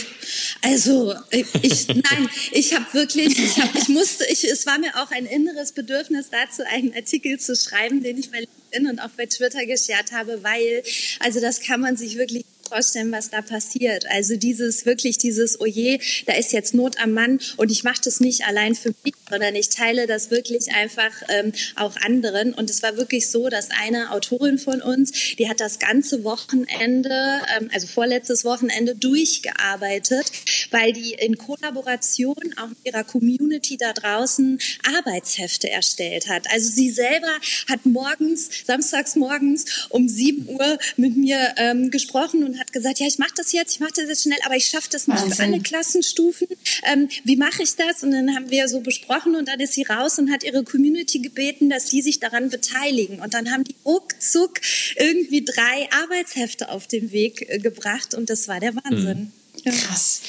also 0.62 1.16
ich, 1.32 1.88
nein, 1.88 2.30
ich 2.52 2.76
habe 2.76 2.86
wirklich, 2.94 3.40
ich, 3.40 3.60
hab, 3.60 3.74
ich 3.76 3.88
musste, 3.88 4.26
ich, 4.26 4.44
es 4.44 4.66
war 4.66 4.78
mir 4.78 4.96
auch 5.02 5.12
ein 5.12 5.26
inneres 5.26 5.72
Bedürfnis 5.72 6.28
dazu, 6.30 6.64
einen 6.68 6.94
Artikel 6.94 7.40
zu 7.40 7.56
schreiben, 7.56 8.04
den 8.04 8.18
ich 8.18 8.30
bei 8.30 8.40
LinkedIn 8.40 8.90
und 8.90 9.00
auch 9.00 9.10
bei 9.18 9.26
Twitter 9.26 9.66
geshared 9.66 10.12
habe, 10.12 10.44
weil, 10.44 10.84
also 11.20 11.40
das 11.40 11.62
kann 11.62 11.82
man 11.82 11.98
sich 11.98 12.18
wirklich 12.18 12.46
vorstellen, 12.68 13.12
was 13.12 13.30
da 13.30 13.42
passiert. 13.42 14.06
Also 14.10 14.36
dieses 14.36 14.86
wirklich 14.86 15.18
dieses, 15.18 15.60
oh 15.60 15.66
je, 15.66 16.00
da 16.26 16.34
ist 16.34 16.54
jetzt 16.54 16.74
Not 16.74 17.00
am 17.00 17.14
Mann 17.14 17.40
und 17.58 17.72
ich 17.72 17.84
mache 17.84 18.02
das 18.04 18.20
nicht 18.20 18.46
allein 18.46 18.76
für 18.76 18.94
mich, 19.04 19.14
sondern 19.30 19.56
ich 19.56 19.70
teile 19.70 20.08
das 20.08 20.32
wirklich 20.32 20.74
einfach 20.74 21.12
ähm, 21.30 21.52
auch 21.76 21.96
anderen. 21.98 22.54
Und 22.54 22.70
es 22.70 22.82
war 22.84 22.98
wirklich 22.98 23.30
so, 23.30 23.50
dass 23.50 23.70
eine 23.72 24.12
Autorin 24.12 24.58
von 24.58 24.82
uns, 24.82 25.12
die 25.38 25.50
hat 25.50 25.60
das 25.60 25.80
ganze 25.80 26.24
Wochenende, 26.24 27.42
ähm, 27.58 27.70
also 27.74 27.88
vorletztes 27.88 28.46
Wochenende 28.46 28.96
durchgearbeitet, 28.96 30.32
weil 30.72 30.94
die 30.94 31.14
in 31.14 31.38
Kollaboration 31.38 32.36
auch 32.58 32.70
mit 32.70 32.78
ihrer 32.84 33.04
Community 33.04 33.78
da 33.78 33.94
draußen 33.94 34.60
Arbeitshefte 34.98 35.70
erstellt 35.70 36.28
hat. 36.28 36.50
Also 36.52 36.70
sie 36.72 36.90
selber 36.90 37.32
hat 37.70 37.86
morgens, 37.86 38.50
samstags 38.66 39.16
morgens 39.16 39.88
um 39.90 40.08
7 40.08 40.48
Uhr 40.50 40.78
mit 40.96 41.18
mir 41.18 41.54
ähm, 41.58 41.92
gesprochen 41.92 42.44
und 42.44 42.60
hat 42.60 42.74
gesagt, 42.74 43.00
ja, 43.00 43.08
ich 43.08 43.20
mache 43.20 43.34
das 43.36 43.52
jetzt, 43.52 43.74
ich 43.74 43.80
mache 43.80 43.94
das 43.96 44.08
jetzt 44.08 44.24
schnell, 44.24 44.40
aber 44.46 44.56
ich 44.56 44.66
schaffe 44.66 44.90
das 44.92 45.08
nicht 45.08 45.36
für 45.36 45.44
alle 45.44 45.60
Klassenstufen. 45.60 46.48
Ähm, 46.92 47.10
wie 47.24 47.36
mache 47.36 47.64
ich 47.64 47.76
das? 47.76 48.04
Und 48.04 48.12
dann 48.12 48.36
haben 48.36 48.50
wir 48.50 48.68
so 48.68 48.80
besprochen 48.82 49.17
und 49.26 49.48
dann 49.48 49.60
ist 49.60 49.74
sie 49.74 49.84
raus 49.84 50.20
und 50.20 50.32
hat 50.32 50.44
ihre 50.44 50.64
Community 50.64 51.20
gebeten, 51.20 51.70
dass 51.70 51.86
die 51.86 52.02
sich 52.02 52.20
daran 52.20 52.50
beteiligen. 52.50 53.20
Und 53.20 53.34
dann 53.34 53.52
haben 53.52 53.64
die 53.64 53.76
ruckzuck 53.86 54.62
irgendwie 54.96 55.44
drei 55.44 55.90
Arbeitshefte 56.04 56.70
auf 56.70 56.88
den 56.88 57.12
Weg 57.12 57.50
äh, 57.50 57.60
gebracht 57.60 58.14
und 58.14 58.30
das 58.30 58.48
war 58.48 58.60
der 58.60 58.76
Wahnsinn. 58.76 59.32
Mhm. 59.66 59.72
Krass. 59.72 60.22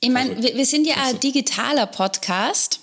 Ich 0.00 0.10
meine, 0.10 0.42
wir, 0.42 0.54
wir 0.56 0.66
sind 0.66 0.86
ja 0.86 0.94
ein 1.04 1.18
digitaler 1.20 1.86
Podcast. 1.86 2.80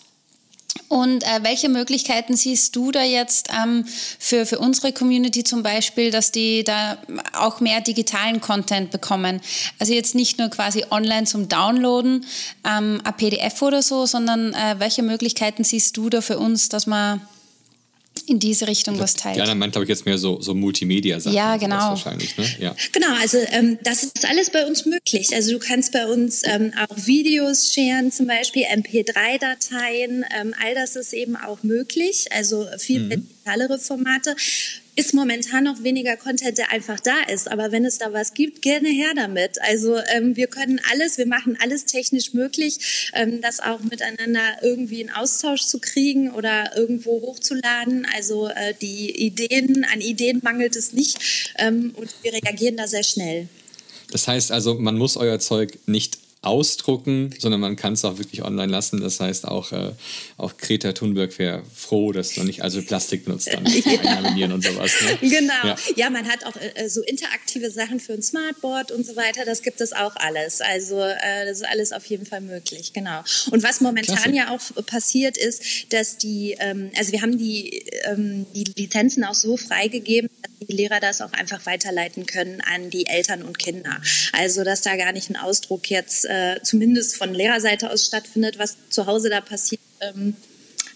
Und 0.88 1.24
äh, 1.24 1.44
welche 1.44 1.70
Möglichkeiten 1.70 2.36
siehst 2.36 2.76
du 2.76 2.92
da 2.92 3.04
jetzt 3.04 3.50
ähm, 3.52 3.86
für, 4.20 4.46
für 4.46 4.60
unsere 4.60 4.92
Community 4.92 5.44
zum 5.44 5.64
Beispiel, 5.64 6.12
dass 6.12 6.32
die 6.32 6.64
da 6.64 6.98
auch 7.34 7.60
mehr 7.60 7.82
digitalen 7.82 8.42
Content 8.42 8.92
bekommen? 8.92 9.42
Also 9.80 9.94
jetzt 9.94 10.16
nicht 10.16 10.40
nur 10.40 10.50
quasi 10.50 10.86
online 10.90 11.26
zum 11.26 11.48
Downloaden, 11.48 12.26
ähm, 12.66 13.02
ein 13.04 13.18
PDF 13.18 13.62
oder 13.62 13.82
so, 13.82 14.06
sondern 14.06 14.54
äh, 14.54 14.76
welche 14.80 15.04
Möglichkeiten 15.04 15.64
siehst 15.64 15.98
du 15.98 16.10
da 16.10 16.22
für 16.22 16.40
uns, 16.40 16.70
dass 16.70 16.88
man 16.88 17.22
in 18.28 18.40
diese 18.40 18.68
Richtung 18.68 19.00
was 19.00 19.16
teilt. 19.16 19.38
Ja, 19.38 19.46
dann 19.46 19.58
meint, 19.58 19.74
glaube 19.74 19.84
ich, 19.84 19.90
jetzt 19.90 20.06
mehr 20.06 20.18
so, 20.18 20.40
so 20.42 20.54
Multimedia-Sachen. 20.54 21.36
Ja, 21.36 21.58
genau. 21.58 21.76
Wahrscheinlich, 21.76 22.38
ne? 22.38 22.46
ja. 22.60 22.76
Genau, 22.92 23.14
also 23.20 23.38
ähm, 23.52 23.78
das 23.84 24.04
ist 24.04 24.26
alles 24.28 24.50
bei 24.50 24.66
uns 24.66 24.86
möglich. 24.86 25.34
Also 25.34 25.52
du 25.52 25.60
kannst 25.60 25.92
bei 25.92 26.08
uns 26.08 26.44
ähm, 26.46 26.74
auch 26.78 26.96
Videos 27.06 27.74
sharen, 27.74 28.12
zum 28.12 28.28
Beispiel 28.28 28.64
MP3-Dateien. 28.64 30.26
Ähm, 30.40 30.54
all 30.64 30.74
das 30.76 30.96
ist 30.96 31.14
eben 31.14 31.36
auch 31.36 31.64
möglich. 31.64 32.28
Also 32.32 32.66
viel 32.78 33.02
mhm. 33.02 33.10
digitalere 33.10 33.80
Formate 33.80 34.36
ist 34.96 35.14
momentan 35.14 35.64
noch 35.64 35.82
weniger 35.84 36.18
Content, 36.18 36.58
der 36.58 36.72
einfach 36.72 37.00
da 37.00 37.22
ist. 37.32 37.50
Aber 37.50 37.72
wenn 37.72 37.86
es 37.86 37.98
da 37.98 38.14
was 38.14 38.34
gibt, 38.34 38.62
gerne 38.62 38.90
her 38.90 39.12
damit. 39.16 39.60
Also 39.62 39.98
ähm, 40.14 40.36
wir 40.36 40.48
können 40.48 40.80
alles, 40.92 41.18
wir 41.18 41.26
machen 41.26 41.58
alles 41.62 41.86
technisch 41.86 42.34
möglich, 42.34 43.12
ähm, 43.14 43.42
das 43.42 43.60
auch 43.60 43.80
miteinander 43.80 44.42
irgendwie 44.62 45.02
in 45.02 45.10
Austausch 45.10 45.64
zu 45.64 45.80
kriegen 45.80 46.32
oder 46.32 46.78
irgendwo 46.78 47.22
hochzuladen. 47.22 48.08
Also 48.16 48.48
äh, 48.48 48.74
die 48.82 49.10
Ideen, 49.26 49.86
an 49.92 50.02
Ideen 50.02 50.42
mangelt 50.44 50.76
es 50.76 50.94
nicht 50.94 51.54
ähm, 51.58 51.94
und 51.96 52.14
wir 52.22 52.34
reagieren 52.34 52.78
da 52.78 52.88
sehr 52.88 53.04
schnell. 53.04 53.48
Das 54.12 54.28
heißt 54.28 54.52
also, 54.52 54.76
man 54.76 54.98
muss 54.98 55.18
euer 55.18 55.40
Zeug 55.40 55.80
nicht 55.88 56.20
ausdrucken, 56.44 57.34
sondern 57.40 57.62
man 57.62 57.76
kann 57.76 57.94
es 57.94 58.04
auch 58.04 58.18
wirklich 58.18 58.44
online 58.44 58.72
lassen. 58.72 59.00
Das 59.02 59.20
heißt, 59.20 59.48
auch, 59.48 59.72
äh, 59.72 59.92
auch 60.38 60.58
Greta 60.58 60.92
Thunberg 60.92 61.40
wäre 61.40 61.64
froh, 61.74 62.12
dass 62.12 62.36
man 62.36 62.48
nicht 62.48 62.62
also 62.62 62.82
Plastik 62.82 63.26
benutzt 63.26 63.50
dann 63.52 63.66
ja. 64.38 64.54
und 64.54 64.64
sowas. 64.64 64.92
Ne? 65.02 65.30
Genau. 65.30 65.54
Ja. 65.64 65.76
ja. 65.96 66.10
man 66.10 66.28
hat 66.28 66.46
auch 66.46 66.56
äh, 66.76 66.90
so 66.90 67.02
interaktive 67.02 67.72
Sachen 67.72 68.02
für 68.02 68.14
ein 68.14 68.22
Smartboard 68.22 68.92
und 68.92 69.06
so 69.06 69.16
weiter. 69.16 69.46
Das 69.46 69.62
gibt 69.62 69.80
es 69.80 69.94
auch 69.94 70.16
alles. 70.18 70.60
Also 70.60 71.00
äh, 71.00 71.46
das 71.46 71.62
ist 71.62 71.68
alles 71.68 71.94
auf 71.94 72.06
jeden 72.08 72.26
Fall 72.26 72.42
möglich. 72.42 72.92
Genau. 72.94 73.24
Und 73.52 73.64
was 73.64 73.80
momentan 73.80 74.18
Klasse. 74.18 74.36
ja 74.36 74.50
auch 74.52 74.86
passiert 74.86 75.38
ist, 75.38 75.94
dass 75.94 76.18
die, 76.18 76.58
ähm, 76.60 76.92
also 76.98 77.14
wir 77.14 77.22
haben 77.22 77.38
die, 77.38 77.86
ähm, 78.04 78.46
die 78.54 78.66
Lizenzen 78.76 79.24
auch 79.24 79.34
so 79.34 79.56
freigegeben, 79.56 80.30
dass 80.42 80.52
die 80.66 80.76
Lehrer 80.76 81.00
das 81.00 81.22
auch 81.22 81.34
einfach 81.34 81.66
weiterleiten 81.66 82.26
können 82.26 82.62
an 82.62 82.90
die 82.90 83.06
Eltern 83.06 83.44
und 83.44 83.60
Kinder. 83.60 84.02
Also 84.32 84.64
dass 84.64 84.82
da 84.82 84.96
gar 84.96 85.12
nicht 85.12 85.30
ein 85.30 85.36
Ausdruck 85.36 85.90
jetzt 85.90 86.26
äh, 86.26 86.60
zumindest 86.64 87.18
von 87.18 87.34
Lehrerseite 87.34 87.90
aus 87.90 88.06
stattfindet, 88.06 88.60
was 88.60 88.78
zu 88.90 89.06
Hause 89.06 89.30
da 89.30 89.42
passiert. 89.42 89.82
Ähm, 90.02 90.36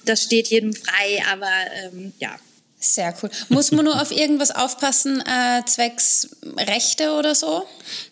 das 0.06 0.24
steht 0.24 0.48
jedem 0.48 0.74
frei, 0.74 1.24
aber 1.32 1.52
ähm, 1.84 2.14
ja. 2.20 2.38
Sehr 2.80 3.14
cool. 3.22 3.30
Muss 3.50 3.72
man 3.72 3.86
nur 3.86 4.00
auf 4.00 4.12
irgendwas 4.12 4.52
aufpassen, 4.52 5.22
äh, 5.22 5.66
zwecks 5.66 6.30
Rechte 6.58 7.14
oder 7.14 7.34
so? 7.34 7.64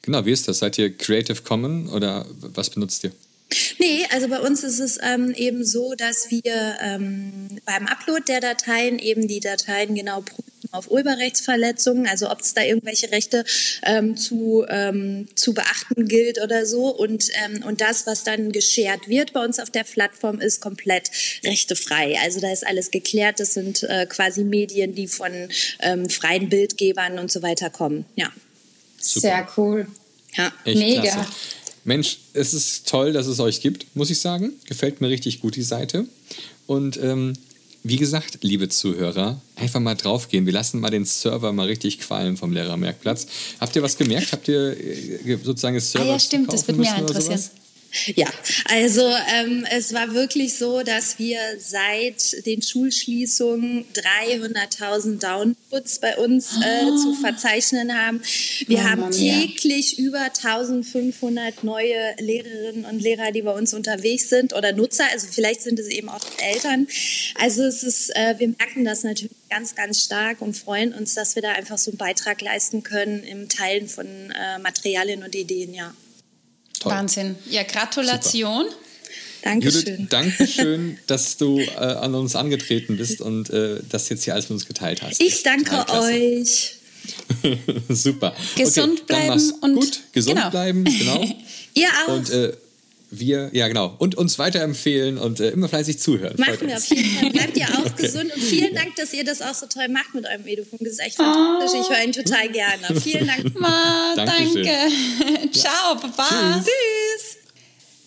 Genau, 0.02 0.26
wie 0.26 0.32
ist 0.32 0.48
das? 0.48 0.60
Seid 0.60 0.78
ihr 0.80 0.96
Creative 0.96 1.44
Commons 1.44 1.92
oder 1.92 2.26
was 2.40 2.72
benutzt 2.72 3.04
ihr? 3.04 3.12
Nee, 3.78 4.06
also 4.12 4.28
bei 4.28 4.40
uns 4.40 4.64
ist 4.64 4.80
es 4.80 4.98
ähm, 5.02 5.32
eben 5.32 5.64
so, 5.64 5.94
dass 5.94 6.32
wir 6.32 6.78
ähm, 6.82 7.60
beim 7.66 7.86
Upload 7.86 8.24
der 8.28 8.42
Dateien 8.42 8.98
eben 8.98 9.28
die 9.28 9.40
Dateien 9.40 9.94
genau 9.94 10.22
prüfen 10.22 10.55
auf 10.76 10.92
Urheberrechtsverletzungen, 10.92 12.08
also 12.08 12.30
ob 12.30 12.42
es 12.42 12.54
da 12.54 12.62
irgendwelche 12.62 13.12
Rechte 13.12 13.44
ähm, 13.84 14.18
zu, 14.18 14.66
ähm, 14.70 15.28
zu 15.36 15.54
beachten 15.54 16.08
gilt 16.08 16.42
oder 16.42 16.66
so. 16.66 16.88
Und, 16.88 17.30
ähm, 17.46 17.64
und 17.64 17.82
das, 17.82 18.06
was 18.06 18.24
dann 18.24 18.52
geshared 18.52 19.08
wird 19.08 19.34
bei 19.34 19.44
uns 19.44 19.60
auf 19.60 19.70
der 19.70 19.84
Plattform, 19.84 20.40
ist 20.40 20.62
komplett 20.62 21.10
rechtefrei. 21.44 22.18
Also 22.24 22.40
da 22.40 22.52
ist 22.52 22.66
alles 22.66 22.92
geklärt. 22.92 23.40
Das 23.40 23.54
sind 23.54 23.84
äh, 23.84 24.06
quasi 24.08 24.44
Medien, 24.44 24.96
die 24.96 25.08
von 25.08 25.32
ähm, 25.80 26.10
freien 26.10 26.50
Bildgebern 26.50 27.20
und 27.20 27.32
so 27.32 27.42
weiter 27.42 27.70
kommen. 27.70 28.06
Ja. 28.16 28.32
Super. 29.00 29.20
Sehr 29.22 29.48
cool. 29.58 29.88
Ja. 30.36 30.52
Echt 30.64 30.78
Mega. 30.78 31.02
Klasse. 31.02 31.28
Mensch, 31.84 32.18
es 32.34 32.54
ist 32.54 32.88
toll, 32.88 33.14
dass 33.14 33.28
es 33.28 33.40
euch 33.40 33.62
gibt, 33.62 33.96
muss 33.96 34.10
ich 34.10 34.20
sagen. 34.20 34.54
Gefällt 34.66 35.02
mir 35.02 35.10
richtig 35.10 35.40
gut 35.40 35.56
die 35.56 35.62
Seite. 35.62 36.06
Und 36.66 36.98
ähm, 36.98 37.34
wie 37.88 37.98
gesagt, 37.98 38.40
liebe 38.42 38.68
Zuhörer, 38.68 39.40
einfach 39.56 39.80
mal 39.80 39.94
draufgehen. 39.94 40.48
Wir 40.48 40.54
lassen 40.54 40.80
mal 40.80 40.90
den 40.90 41.06
Server 41.06 41.54
mal 41.54 41.68
richtig 41.68 42.00
qualmen 42.00 42.36
vom 42.36 42.52
Lehrermerkplatz. 42.52 43.28
Habt 43.60 43.76
ihr 43.76 43.84
was 43.84 43.96
gemerkt? 43.96 44.32
Habt 44.32 44.48
ihr 44.48 44.76
äh, 44.76 45.38
sozusagen 45.44 45.76
das 45.76 45.92
Server? 45.92 46.08
Ah 46.08 46.14
ja, 46.14 46.20
stimmt, 46.20 46.52
das 46.52 46.68
würde 46.68 46.80
mich 46.80 46.90
interessieren. 46.98 47.44
Ja, 48.16 48.28
also 48.66 49.10
ähm, 49.34 49.66
es 49.72 49.94
war 49.94 50.14
wirklich 50.14 50.56
so, 50.56 50.84
dass 50.84 51.18
wir 51.20 51.40
seit 51.60 52.46
den 52.46 52.62
Schulschließungen 52.62 53.86
300.000 53.94 55.20
Downloads 55.20 56.00
bei 56.00 56.18
uns 56.18 56.58
äh, 56.62 56.86
oh. 56.86 56.98
zu 56.98 57.14
verzeichnen 57.14 57.98
haben. 57.98 58.22
Wir 58.68 58.80
oh, 58.80 58.84
haben 58.84 59.12
täglich 59.12 59.98
über 59.98 60.22
1500 60.22 61.64
neue 61.64 62.16
Lehrerinnen 62.20 62.86
und 62.86 63.00
Lehrer, 63.00 63.32
die 63.32 63.42
bei 63.42 63.52
uns 63.52 63.74
unterwegs 63.74 64.30
sind 64.30 64.54
oder 64.54 64.74
Nutzer. 64.74 65.06
Also 65.12 65.28
vielleicht 65.32 65.62
sind 65.62 65.80
es 65.80 65.88
eben 65.88 66.10
auch 66.10 66.26
Eltern. 66.38 66.88
Also 67.36 67.64
es 67.64 67.84
ist, 67.84 68.16
äh, 68.16 68.36
wir 68.38 68.50
merken 68.50 68.86
das 68.86 69.04
natürlich 69.04 69.32
ganz, 69.50 69.76
ganz 69.76 70.04
stark 70.04 70.42
und 70.42 70.58
freuen 70.58 70.94
uns, 70.94 71.14
dass 71.14 71.36
wir 71.36 71.42
da 71.42 71.54
einfach 71.54 71.78
so 71.78 71.92
einen 71.92 71.98
Beitrag 71.98 72.42
leisten 72.42 72.84
können 72.84 73.24
im 73.24 73.48
Teilen 73.48 73.88
von 73.88 74.06
äh, 74.06 74.60
Materialien 74.60 75.24
und 75.24 75.36
Ideen, 75.36 75.74
ja. 75.74 75.94
Toll. 76.86 76.94
Wahnsinn. 76.94 77.36
Ja, 77.50 77.64
Gratulation. 77.64 78.64
Super. 78.64 78.76
Dankeschön. 79.46 79.82
Judith, 79.86 80.10
Dankeschön, 80.10 80.98
dass 81.08 81.38
du 81.38 81.60
äh, 81.60 81.76
an 81.76 82.16
uns 82.16 82.36
angetreten 82.36 82.98
bist 82.98 83.22
und 83.22 83.52
äh, 83.52 83.80
das 83.90 84.10
jetzt 84.10 84.24
hier 84.24 84.34
alles 84.34 84.46
mit 84.46 84.56
uns 84.56 84.66
geteilt 84.66 85.04
hast. 85.04 85.22
Ich 85.22 85.44
danke 85.44 85.86
euch. 85.90 86.78
Super. 87.90 88.36
Gesund 88.56 89.02
okay, 89.02 89.28
bleiben 89.28 89.54
und 89.62 89.76
gut, 89.76 90.02
gesund 90.12 90.38
genau. 90.38 90.50
bleiben, 90.50 90.84
genau. 90.84 91.24
Ihr 91.76 91.88
auch. 92.08 92.14
Und 92.16 92.30
äh, 92.32 92.54
wir, 93.20 93.50
ja 93.54 93.68
genau, 93.68 93.96
und 93.98 94.16
uns 94.16 94.40
weiterempfehlen 94.40 95.18
und 95.18 95.40
äh, 95.40 95.50
immer 95.50 95.70
fleißig 95.70 96.00
zuhören. 96.00 96.36
Machen 96.38 96.68
wir 96.68 96.78
auf 96.78 96.86
jeden 96.86 97.10
Fall. 97.20 97.30
Bleibt 97.32 97.58
ihr 97.58 97.66
auch 97.66 97.86
okay. 97.86 98.02
gesund 98.04 98.34
und 98.34 98.42
vielen 98.42 98.76
Dank, 98.76 98.96
dass 98.96 99.14
ihr 99.14 99.24
das 99.24 99.42
auch 99.42 99.54
so 99.54 99.66
toll 99.68 99.88
macht 99.90 100.14
mit 100.14 100.26
eurem 100.26 100.46
Edufunk. 100.46 100.82
Das 100.84 100.94
ist 100.94 101.00
echt 101.00 101.16
fantastisch. 101.16 101.82
Ich 101.82 101.90
höre 101.90 102.04
ihn 102.04 102.12
total 102.12 102.50
gerne. 102.50 103.00
Vielen 103.02 103.28
Dank. 103.28 103.60
Ma, 103.60 104.14
danke. 104.16 104.76
Ciao, 105.52 105.96
Baba. 105.96 106.28
Tschüss. 106.30 106.66
Tschüss. 106.66 107.35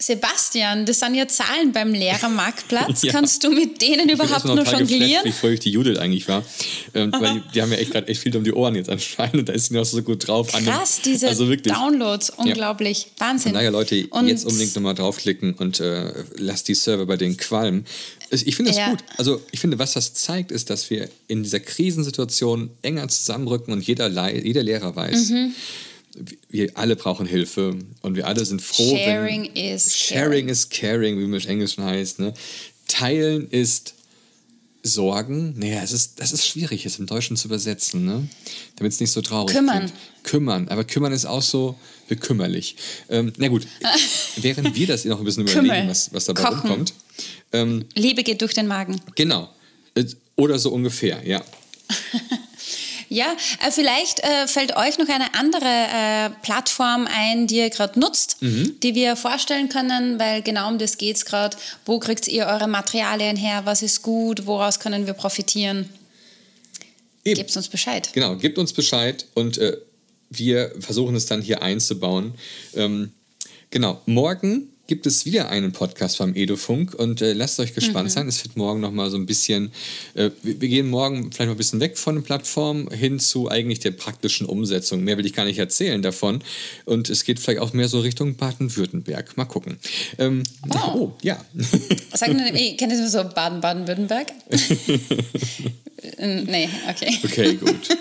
Sebastian, 0.00 0.86
das 0.86 1.00
sind 1.00 1.14
ja 1.14 1.26
Zahlen 1.26 1.72
beim 1.72 1.92
Lehrermarktplatz. 1.92 3.02
ja. 3.02 3.12
Kannst 3.12 3.42
du 3.42 3.50
mit 3.50 3.82
denen 3.82 4.08
überhaupt 4.08 4.44
noch 4.44 4.72
jonglieren? 4.72 5.24
Wie 5.24 5.32
fröhlich 5.32 5.60
die 5.60 5.70
Judith 5.70 5.98
eigentlich 5.98 6.28
war. 6.28 6.44
Ähm, 6.94 7.12
weil 7.18 7.42
die, 7.52 7.60
haben 7.60 7.72
ja 7.72 7.78
echt 7.78 7.90
gerade 7.90 8.06
echt 8.06 8.20
viel 8.20 8.36
um 8.36 8.44
die 8.44 8.52
Ohren 8.52 8.76
jetzt 8.76 8.88
anscheinend 8.90 9.34
und 9.34 9.48
da 9.48 9.52
ist 9.52 9.66
sie 9.66 9.74
noch 9.74 9.84
so 9.84 10.00
gut 10.02 10.28
drauf. 10.28 10.48
Krass, 10.48 11.00
diese 11.04 11.28
also 11.28 11.52
Downloads, 11.54 12.30
unglaublich. 12.30 13.08
Ja. 13.18 13.26
Wahnsinn. 13.26 13.52
Naja, 13.52 13.70
Leute, 13.70 14.06
und 14.08 14.28
jetzt 14.28 14.44
unbedingt 14.44 14.74
nochmal 14.76 14.94
draufklicken 14.94 15.54
und 15.54 15.80
äh, 15.80 16.12
lasst 16.36 16.68
die 16.68 16.74
Server 16.74 17.06
bei 17.06 17.16
denen 17.16 17.36
qualmen. 17.36 17.84
Ich 18.30 18.54
finde 18.56 18.70
das 18.70 18.78
ja. 18.78 18.90
gut. 18.90 19.00
Also 19.16 19.40
ich 19.50 19.58
finde, 19.58 19.78
was 19.78 19.94
das 19.94 20.14
zeigt, 20.14 20.52
ist, 20.52 20.70
dass 20.70 20.90
wir 20.90 21.08
in 21.28 21.42
dieser 21.42 21.60
Krisensituation 21.60 22.70
enger 22.82 23.08
zusammenrücken 23.08 23.72
und 23.72 23.86
jeder, 23.86 24.08
jeder 24.32 24.62
Lehrer 24.62 24.94
weiß, 24.94 25.30
mhm 25.30 25.54
wir 26.48 26.76
alle 26.76 26.96
brauchen 26.96 27.26
Hilfe 27.26 27.76
und 28.02 28.16
wir 28.16 28.26
alle 28.26 28.44
sind 28.44 28.62
froh, 28.62 28.96
sharing 28.96 29.50
wenn 29.54 29.75
is 29.75 29.96
sharing 29.96 30.30
caring. 30.30 30.48
is 30.48 30.68
caring, 30.68 31.18
wie 31.18 31.26
man 31.26 31.40
im 31.40 31.48
Englischen 31.48 31.84
heißt. 31.84 32.18
Ne? 32.18 32.34
Teilen 32.87 33.48
ist 33.50 33.94
Sorgen. 34.82 35.54
Naja, 35.58 35.82
es 35.82 35.92
ist, 35.92 36.20
das 36.20 36.32
ist 36.32 36.46
schwierig, 36.46 36.87
es 36.87 36.98
im 36.98 37.06
Deutschen 37.06 37.37
zu 37.37 37.48
übersetzen, 37.48 38.04
ne? 38.04 38.28
damit 38.76 38.92
es 38.92 39.00
nicht 39.00 39.10
so 39.10 39.20
traurig 39.20 39.54
Kümmern. 39.54 39.78
Klingt. 39.78 39.92
Kümmern. 40.22 40.68
Aber 40.68 40.84
kümmern 40.84 41.12
ist 41.12 41.26
auch 41.26 41.42
so 41.42 41.76
bekümmerlich. 42.08 42.76
Ähm, 43.08 43.32
na 43.37 43.48
gut, 43.48 43.66
während 44.37 44.75
wir 44.75 44.87
das 44.87 45.04
noch 45.04 45.18
ein 45.18 45.25
bisschen 45.25 45.46
überlegen, 45.46 45.88
was, 45.88 46.12
was 46.12 46.26
dabei 46.26 46.42
Kochen. 46.42 46.60
rumkommt. 46.60 46.94
Ähm, 47.52 47.84
Liebe 47.94 48.22
geht 48.22 48.40
durch 48.40 48.54
den 48.54 48.66
Magen. 48.66 49.00
Genau. 49.14 49.48
Äh, 49.94 50.04
oder 50.37 50.58
so 50.58 50.70
ungefähr, 50.70 51.26
ja. 51.26 51.42
Ja, 53.08 53.36
äh, 53.66 53.70
vielleicht 53.70 54.20
äh, 54.20 54.46
fällt 54.46 54.76
euch 54.76 54.98
noch 54.98 55.08
eine 55.08 55.34
andere 55.34 55.64
äh, 55.64 56.30
Plattform 56.42 57.08
ein, 57.10 57.46
die 57.46 57.56
ihr 57.56 57.70
gerade 57.70 57.98
nutzt, 57.98 58.42
mhm. 58.42 58.78
die 58.82 58.94
wir 58.94 59.16
vorstellen 59.16 59.68
können, 59.68 60.18
weil 60.18 60.42
genau 60.42 60.68
um 60.68 60.78
das 60.78 60.98
geht 60.98 61.16
es 61.16 61.24
gerade. 61.24 61.56
Wo 61.86 61.98
kriegt 61.98 62.28
ihr 62.28 62.46
eure 62.46 62.68
Materialien 62.68 63.36
her? 63.36 63.62
Was 63.64 63.82
ist 63.82 64.02
gut? 64.02 64.46
Woraus 64.46 64.78
können 64.78 65.06
wir 65.06 65.14
profitieren? 65.14 65.88
Gebt 67.24 67.56
uns 67.56 67.68
Bescheid. 67.68 68.10
Genau, 68.12 68.36
gebt 68.36 68.58
uns 68.58 68.72
Bescheid 68.72 69.26
und 69.34 69.58
äh, 69.58 69.76
wir 70.30 70.72
versuchen 70.80 71.14
es 71.16 71.26
dann 71.26 71.42
hier 71.42 71.62
einzubauen. 71.62 72.34
Ähm, 72.74 73.12
genau, 73.70 74.00
morgen 74.06 74.70
gibt 74.88 75.07
es 75.07 75.26
wieder 75.26 75.50
einen 75.50 75.71
Podcast 75.71 76.16
vom 76.16 76.35
Edufunk 76.35 76.95
und 76.95 77.21
äh, 77.21 77.35
lasst 77.35 77.61
euch 77.61 77.75
gespannt 77.75 78.09
mhm. 78.09 78.12
sein. 78.12 78.28
Es 78.28 78.42
wird 78.42 78.57
morgen 78.57 78.80
noch 78.80 78.90
mal 78.90 79.11
so 79.11 79.18
ein 79.18 79.26
bisschen, 79.26 79.71
äh, 80.14 80.30
wir, 80.42 80.61
wir, 80.62 80.68
gehen 80.68 80.88
morgen 80.88 81.30
vielleicht 81.30 81.49
mal 81.49 81.54
ein 81.54 81.59
bisschen 81.59 81.78
weg 81.78 81.99
von 81.99 82.16
den 82.16 82.25
Plattformen 82.25 82.90
hin 82.90 83.21
zu 83.21 83.50
eigentlich 83.50 83.80
der 83.80 83.90
praktischen 83.90 84.47
Umsetzung. 84.47 85.04
Mehr 85.04 85.18
will 85.18 85.26
ich 85.26 85.35
gar 85.35 85.45
nicht 85.45 85.59
erzählen 85.59 86.00
davon. 86.00 86.42
Und 86.87 87.11
es 87.11 87.25
geht 87.25 87.38
vielleicht 87.38 87.61
auch 87.61 87.75
mehr 87.75 87.87
so 87.88 88.00
Richtung 88.00 88.37
Baden-Württemberg. 88.37 89.37
Mal 89.37 89.45
gucken. 89.45 89.79
Ähm, 90.18 90.42
oh. 90.70 90.94
oh. 90.94 91.12
ja. 91.20 91.38
Sagen 92.14 92.40
Sie, 92.55 92.77
kennt 92.77 92.92
ihr 92.92 93.09
so 93.09 93.22
Baden-Baden-Württemberg? 93.24 94.29
nee, 96.18 96.68
okay. 96.88 97.18
Okay, 97.24 97.55
gut. 97.55 97.88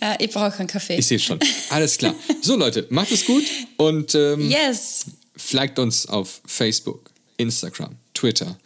Äh, 0.00 0.24
ich 0.24 0.30
brauche 0.30 0.58
einen 0.58 0.66
Kaffee. 0.66 0.96
Ich 0.96 1.06
sehe 1.06 1.18
schon. 1.18 1.38
Alles 1.70 1.96
klar. 1.96 2.14
So, 2.42 2.56
Leute, 2.56 2.86
macht 2.90 3.10
es 3.10 3.24
gut 3.24 3.44
und 3.76 4.14
ähm, 4.14 4.50
yes. 4.50 5.06
Flaggt 5.40 5.78
uns 5.78 6.06
auf 6.06 6.42
Facebook, 6.46 7.10
Instagram, 7.38 7.96
Twitter 8.14 8.58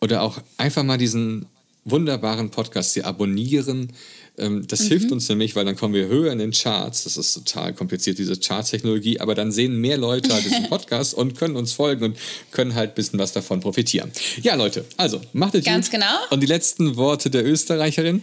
oder 0.00 0.22
auch 0.22 0.38
einfach 0.56 0.82
mal 0.82 0.96
diesen 0.96 1.46
wunderbaren 1.84 2.50
Podcast 2.50 2.94
hier 2.94 3.06
abonnieren. 3.06 3.92
Ähm, 4.38 4.66
das 4.66 4.84
mhm. 4.84 4.88
hilft 4.88 5.12
uns 5.12 5.28
nämlich, 5.28 5.54
weil 5.54 5.64
dann 5.64 5.76
kommen 5.76 5.92
wir 5.92 6.06
höher 6.06 6.32
in 6.32 6.38
den 6.38 6.52
Charts. 6.52 7.04
Das 7.04 7.16
ist 7.16 7.34
total 7.34 7.74
kompliziert, 7.74 8.18
diese 8.18 8.36
Charttechnologie, 8.40 9.20
aber 9.20 9.34
dann 9.34 9.52
sehen 9.52 9.76
mehr 9.80 9.96
Leute 9.96 10.32
halt 10.32 10.44
diesen 10.44 10.64
Podcast 10.68 11.14
und 11.14 11.36
können 11.36 11.56
uns 11.56 11.72
folgen 11.72 12.04
und 12.04 12.16
können 12.52 12.74
halt 12.74 12.92
ein 12.92 12.94
bisschen 12.94 13.18
was 13.18 13.32
davon 13.32 13.60
profitieren. 13.60 14.12
Ja, 14.42 14.54
Leute, 14.54 14.84
also 14.96 15.20
macht 15.32 15.56
es 15.56 15.64
Ganz 15.64 15.90
gut. 15.90 16.00
genau. 16.00 16.16
Und 16.30 16.40
die 16.40 16.46
letzten 16.46 16.96
Worte 16.96 17.28
der 17.28 17.44
Österreicherin? 17.44 18.22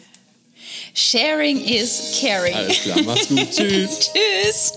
Sharing 0.94 1.64
is 1.64 2.20
caring. 2.22 2.54
Alles 2.54 2.78
klar, 2.80 3.02
macht's 3.04 3.28
gut. 3.28 3.52
Tschüss. 3.52 4.00
Tschüss. 4.00 4.74